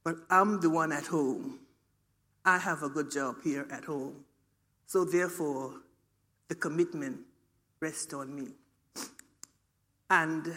but 0.03 0.15
I'm 0.29 0.61
the 0.61 0.69
one 0.69 0.91
at 0.91 1.05
home. 1.05 1.59
I 2.45 2.57
have 2.57 2.81
a 2.81 2.89
good 2.89 3.11
job 3.11 3.35
here 3.43 3.67
at 3.69 3.83
home. 3.83 4.23
So 4.85 5.03
therefore, 5.03 5.73
the 6.47 6.55
commitment 6.55 7.19
rests 7.81 8.13
on 8.13 8.33
me. 8.33 8.51
And 10.09 10.53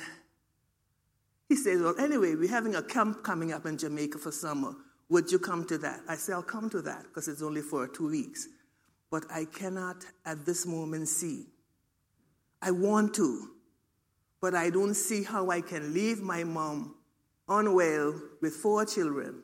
he 1.48 1.56
says, 1.56 1.82
Well, 1.82 1.96
anyway, 1.98 2.36
we're 2.36 2.48
having 2.48 2.76
a 2.76 2.82
camp 2.82 3.24
coming 3.24 3.52
up 3.52 3.66
in 3.66 3.76
Jamaica 3.76 4.18
for 4.18 4.30
summer. 4.30 4.74
Would 5.10 5.32
you 5.32 5.40
come 5.40 5.66
to 5.66 5.76
that? 5.78 6.00
I 6.08 6.14
say, 6.14 6.32
I'll 6.32 6.42
come 6.42 6.70
to 6.70 6.80
that 6.82 7.02
because 7.02 7.26
it's 7.26 7.42
only 7.42 7.62
for 7.62 7.86
two 7.88 8.08
weeks. 8.08 8.48
But 9.10 9.24
I 9.30 9.44
cannot 9.44 10.06
at 10.24 10.46
this 10.46 10.64
moment 10.64 11.08
see. 11.08 11.46
I 12.62 12.70
want 12.70 13.14
to, 13.14 13.48
but 14.40 14.54
I 14.54 14.70
don't 14.70 14.94
see 14.94 15.24
how 15.24 15.50
I 15.50 15.62
can 15.62 15.92
leave 15.92 16.20
my 16.20 16.44
mom 16.44 16.94
unwell 17.48 18.14
with 18.40 18.54
four 18.54 18.86
children, 18.86 19.42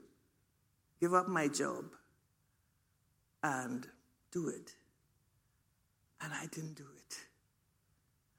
give 1.01 1.13
up 1.13 1.27
my 1.27 1.49
job, 1.49 1.85
and 3.43 3.89
do 4.31 4.49
it. 4.49 4.73
And 6.21 6.33
I 6.33 6.47
didn't 6.47 6.75
do 6.75 6.87
it. 6.97 7.17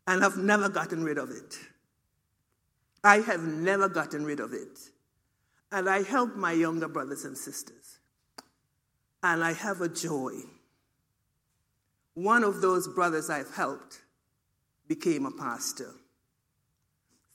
And 0.08 0.24
I've 0.24 0.38
never 0.38 0.70
gotten 0.70 1.04
rid 1.04 1.18
of 1.18 1.32
it. 1.32 1.60
I 3.04 3.18
have 3.18 3.44
never 3.44 3.90
gotten 3.90 4.24
rid 4.24 4.40
of 4.40 4.54
it. 4.54 4.80
And 5.72 5.90
I 5.90 6.04
help 6.04 6.36
my 6.36 6.54
younger 6.54 6.88
brothers 6.88 7.26
and 7.26 7.38
sisters. 7.38 8.00
And 9.24 9.44
I 9.44 9.54
have 9.54 9.82
a 9.82 9.90
joy. 9.90 10.34
One 12.14 12.44
of 12.44 12.62
those 12.62 12.88
brothers 12.88 13.30
I've 13.30 13.54
helped 13.54 14.02
became 14.88 15.26
a 15.26 15.32
pastor. 15.32 15.92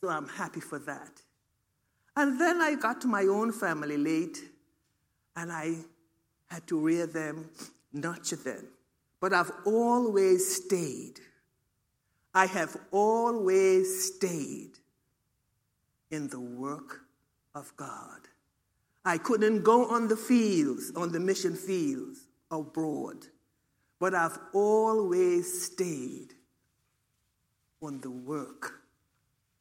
So 0.00 0.08
I'm 0.08 0.28
happy 0.28 0.60
for 0.60 0.78
that. 0.80 1.20
And 2.16 2.40
then 2.40 2.60
I 2.60 2.74
got 2.74 3.00
to 3.02 3.06
my 3.06 3.22
own 3.22 3.52
family 3.52 3.96
late, 3.96 4.42
and 5.36 5.52
I 5.52 5.76
had 6.48 6.66
to 6.66 6.78
rear 6.78 7.06
them, 7.06 7.48
nurture 7.92 8.36
them. 8.36 8.66
But 9.20 9.32
I've 9.32 9.52
always 9.64 10.56
stayed. 10.56 11.20
I 12.34 12.46
have 12.46 12.76
always 12.90 14.14
stayed 14.14 14.72
in 16.10 16.28
the 16.28 16.40
work 16.40 17.02
of 17.54 17.72
God. 17.76 18.20
I 19.04 19.18
couldn't 19.18 19.62
go 19.62 19.86
on 19.86 20.08
the 20.08 20.16
fields, 20.16 20.92
on 20.94 21.12
the 21.12 21.20
mission 21.20 21.56
fields 21.56 22.20
abroad, 22.50 23.26
but 23.98 24.14
I've 24.14 24.38
always 24.52 25.64
stayed 25.64 26.34
on 27.82 28.00
the 28.00 28.10
work 28.10 28.80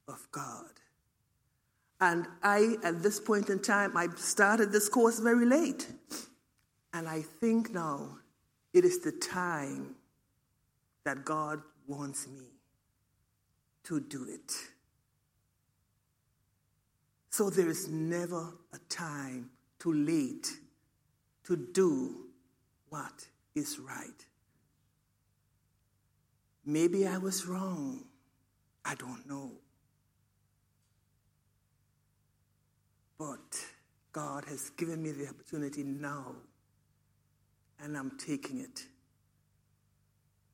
of 0.07 0.27
God. 0.31 0.69
And 1.99 2.27
I, 2.41 2.75
at 2.83 3.03
this 3.03 3.19
point 3.19 3.49
in 3.49 3.59
time, 3.59 3.95
I 3.95 4.07
started 4.15 4.71
this 4.71 4.89
course 4.89 5.19
very 5.19 5.45
late. 5.45 5.87
And 6.93 7.07
I 7.07 7.21
think 7.21 7.71
now 7.71 8.17
it 8.73 8.83
is 8.83 8.99
the 8.99 9.11
time 9.11 9.95
that 11.03 11.23
God 11.25 11.61
wants 11.87 12.27
me 12.27 12.47
to 13.83 13.99
do 13.99 14.25
it. 14.27 14.51
So 17.31 17.49
there 17.49 17.69
is 17.69 17.87
never 17.87 18.53
a 18.73 18.77
time 18.89 19.51
too 19.79 19.93
late 19.93 20.49
to 21.45 21.55
do 21.55 22.25
what 22.89 23.25
is 23.55 23.79
right. 23.79 24.25
Maybe 26.65 27.07
I 27.07 27.17
was 27.17 27.45
wrong. 27.47 28.03
I 28.83 28.95
don't 28.95 29.27
know. 29.29 29.51
But 33.17 33.65
God 34.11 34.43
has 34.49 34.69
given 34.71 35.01
me 35.01 35.11
the 35.11 35.29
opportunity 35.29 35.83
now, 35.83 36.35
and 37.81 37.97
I'm 37.97 38.11
taking 38.17 38.59
it. 38.59 38.85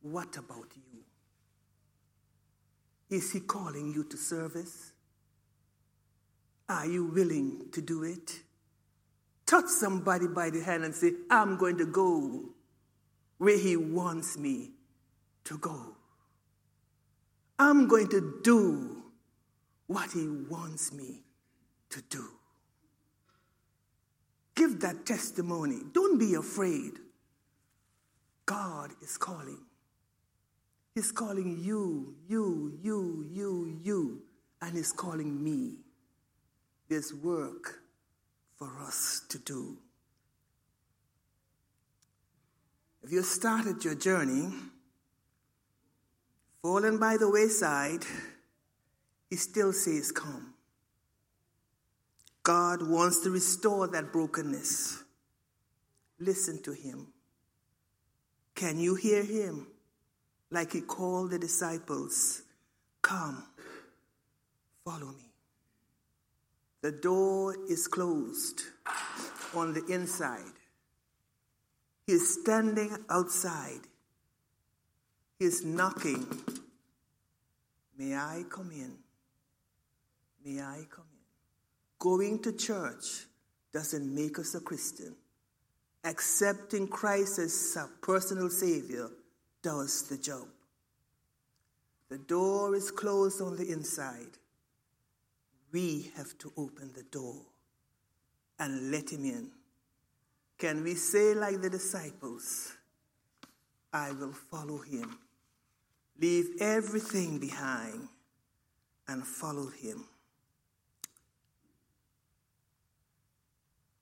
What 0.03 0.37
about 0.37 0.67
you? 0.75 1.03
Is 3.17 3.31
He 3.31 3.39
calling 3.39 3.91
you 3.93 4.03
to 4.03 4.15
service? 4.15 4.91
Are 6.69 6.85
you 6.85 7.05
willing 7.05 7.69
to 7.71 7.81
do 7.81 8.03
it? 8.03 8.41
Touch 9.45 9.65
somebody 9.67 10.27
by 10.27 10.49
the 10.49 10.61
hand 10.61 10.83
and 10.83 10.93
say, 10.93 11.11
I'm 11.29 11.57
going 11.57 11.77
to 11.77 11.85
go 11.85 12.49
where 13.37 13.57
He 13.57 13.77
wants 13.77 14.37
me 14.37 14.71
to 15.45 15.57
go. 15.57 15.95
I'm 17.57 17.87
going 17.87 18.09
to 18.09 18.39
do 18.43 19.03
what 19.87 20.11
He 20.11 20.27
wants 20.27 20.91
me 20.91 21.23
to 21.89 22.01
do. 22.09 22.25
Give 24.55 24.79
that 24.81 25.05
testimony. 25.05 25.79
Don't 25.93 26.17
be 26.17 26.33
afraid. 26.33 26.93
God 28.45 28.91
is 29.01 29.17
calling. 29.17 29.59
He's 30.95 31.11
calling 31.11 31.59
you, 31.61 32.15
you, 32.27 32.77
you, 32.81 33.29
you, 33.31 33.79
you, 33.83 34.21
and 34.61 34.75
He's 34.75 34.91
calling 34.91 35.43
me. 35.43 35.75
There's 36.89 37.13
work 37.13 37.79
for 38.57 38.69
us 38.81 39.21
to 39.29 39.39
do. 39.39 39.77
If 43.03 43.11
you 43.11 43.23
started 43.23 43.83
your 43.83 43.95
journey, 43.95 44.49
fallen 46.61 46.97
by 46.97 47.17
the 47.17 47.29
wayside, 47.29 48.05
He 49.29 49.35
still 49.35 49.73
says, 49.73 50.11
Come. 50.11 50.53
God 52.47 52.81
wants 52.81 53.19
to 53.23 53.29
restore 53.29 53.87
that 53.87 54.13
brokenness. 54.13 55.03
Listen 56.17 56.61
to 56.63 56.71
him. 56.71 57.07
Can 58.55 58.79
you 58.79 58.95
hear 58.95 59.21
him? 59.21 59.67
Like 60.49 60.71
he 60.71 60.79
called 60.79 61.31
the 61.31 61.39
disciples, 61.39 62.43
Come, 63.01 63.43
follow 64.85 65.07
me. 65.07 65.26
The 66.87 66.93
door 66.93 67.53
is 67.67 67.85
closed 67.85 68.61
on 69.53 69.73
the 69.73 69.85
inside. 69.93 70.53
He 72.05 72.13
is 72.13 72.41
standing 72.41 72.95
outside. 73.09 73.81
He 75.37 75.47
is 75.47 75.65
knocking. 75.65 76.25
May 77.97 78.15
I 78.15 78.45
come 78.49 78.71
in? 78.71 78.93
May 80.45 80.61
I 80.61 80.87
come 80.89 81.03
in? 81.11 81.25
Going 81.99 82.41
to 82.43 82.53
church 82.53 83.25
doesn't 83.73 84.15
make 84.15 84.39
us 84.39 84.55
a 84.55 84.61
Christian. 84.61 85.13
Accepting 86.05 86.87
Christ 86.87 87.39
as 87.39 87.77
a 87.77 87.89
personal 88.01 88.49
Savior 88.49 89.09
does 89.61 90.03
the 90.03 90.17
job. 90.17 90.47
The 92.07 92.19
door 92.19 92.75
is 92.75 92.91
closed 92.91 93.41
on 93.41 93.57
the 93.57 93.69
inside. 93.69 94.37
We 95.71 96.11
have 96.15 96.37
to 96.39 96.51
open 96.57 96.91
the 96.95 97.03
door 97.03 97.41
and 98.59 98.91
let 98.91 99.11
Him 99.11 99.25
in. 99.25 99.51
Can 100.57 100.83
we 100.83 100.95
say, 100.95 101.33
like 101.33 101.61
the 101.61 101.69
disciples, 101.69 102.73
I 103.93 104.11
will 104.11 104.33
follow 104.33 104.79
Him? 104.79 105.17
leave 106.19 106.49
everything 106.59 107.39
behind 107.39 108.07
and 109.07 109.25
follow 109.25 109.67
him. 109.67 110.05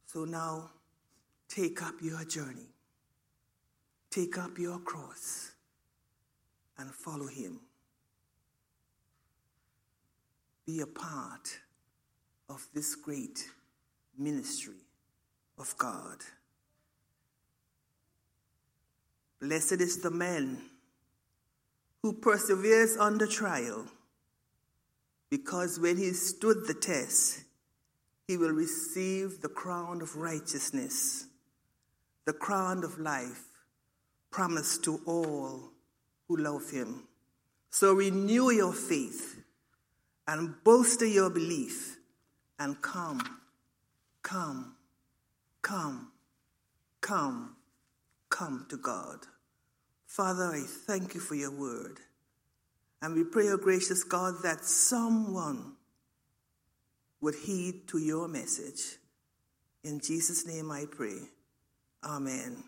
So 0.05 0.25
now 0.25 0.71
take 1.47 1.81
up 1.81 1.95
your 2.01 2.23
journey, 2.23 2.69
take 4.09 4.37
up 4.37 4.57
your 4.57 4.79
cross, 4.79 5.51
and 6.77 6.89
follow 6.89 7.27
him. 7.27 7.59
Be 10.65 10.81
a 10.81 10.87
part 10.87 11.59
of 12.49 12.67
this 12.73 12.95
great 12.95 13.49
ministry 14.17 14.81
of 15.57 15.77
God. 15.77 16.17
Blessed 19.39 19.73
is 19.73 20.01
the 20.01 20.11
man 20.11 20.57
who 22.01 22.13
perseveres 22.13 22.97
under 22.97 23.27
trial, 23.27 23.85
because 25.29 25.79
when 25.79 25.97
he 25.97 26.13
stood 26.13 26.65
the 26.65 26.73
test, 26.73 27.43
he 28.27 28.37
will 28.37 28.51
receive 28.51 29.41
the 29.41 29.49
crown 29.49 30.01
of 30.01 30.15
righteousness, 30.15 31.27
the 32.25 32.33
crown 32.33 32.83
of 32.83 32.97
life 32.97 33.43
promised 34.31 34.83
to 34.83 34.99
all 35.05 35.71
who 36.27 36.37
love 36.37 36.69
him. 36.71 37.03
So 37.69 37.93
renew 37.93 38.49
your 38.51 38.73
faith 38.73 39.43
and 40.27 40.55
bolster 40.63 41.05
your 41.05 41.29
belief 41.29 41.97
and 42.59 42.81
come, 42.81 43.21
come, 44.23 44.75
come, 45.61 46.11
come, 47.01 47.55
come 48.29 48.65
to 48.69 48.77
God. 48.77 49.19
Father, 50.07 50.45
I 50.45 50.63
thank 50.87 51.13
you 51.13 51.19
for 51.19 51.35
your 51.35 51.51
word. 51.51 51.99
And 53.01 53.13
we 53.13 53.23
pray, 53.23 53.49
O 53.49 53.53
oh 53.53 53.57
gracious 53.57 54.03
God, 54.03 54.35
that 54.43 54.63
someone 54.63 55.73
would 57.21 57.35
heed 57.35 57.87
to 57.89 57.97
your 57.97 58.27
message. 58.27 58.97
In 59.83 59.99
Jesus' 59.99 60.47
name 60.47 60.71
I 60.71 60.85
pray. 60.89 61.19
Amen. 62.03 62.63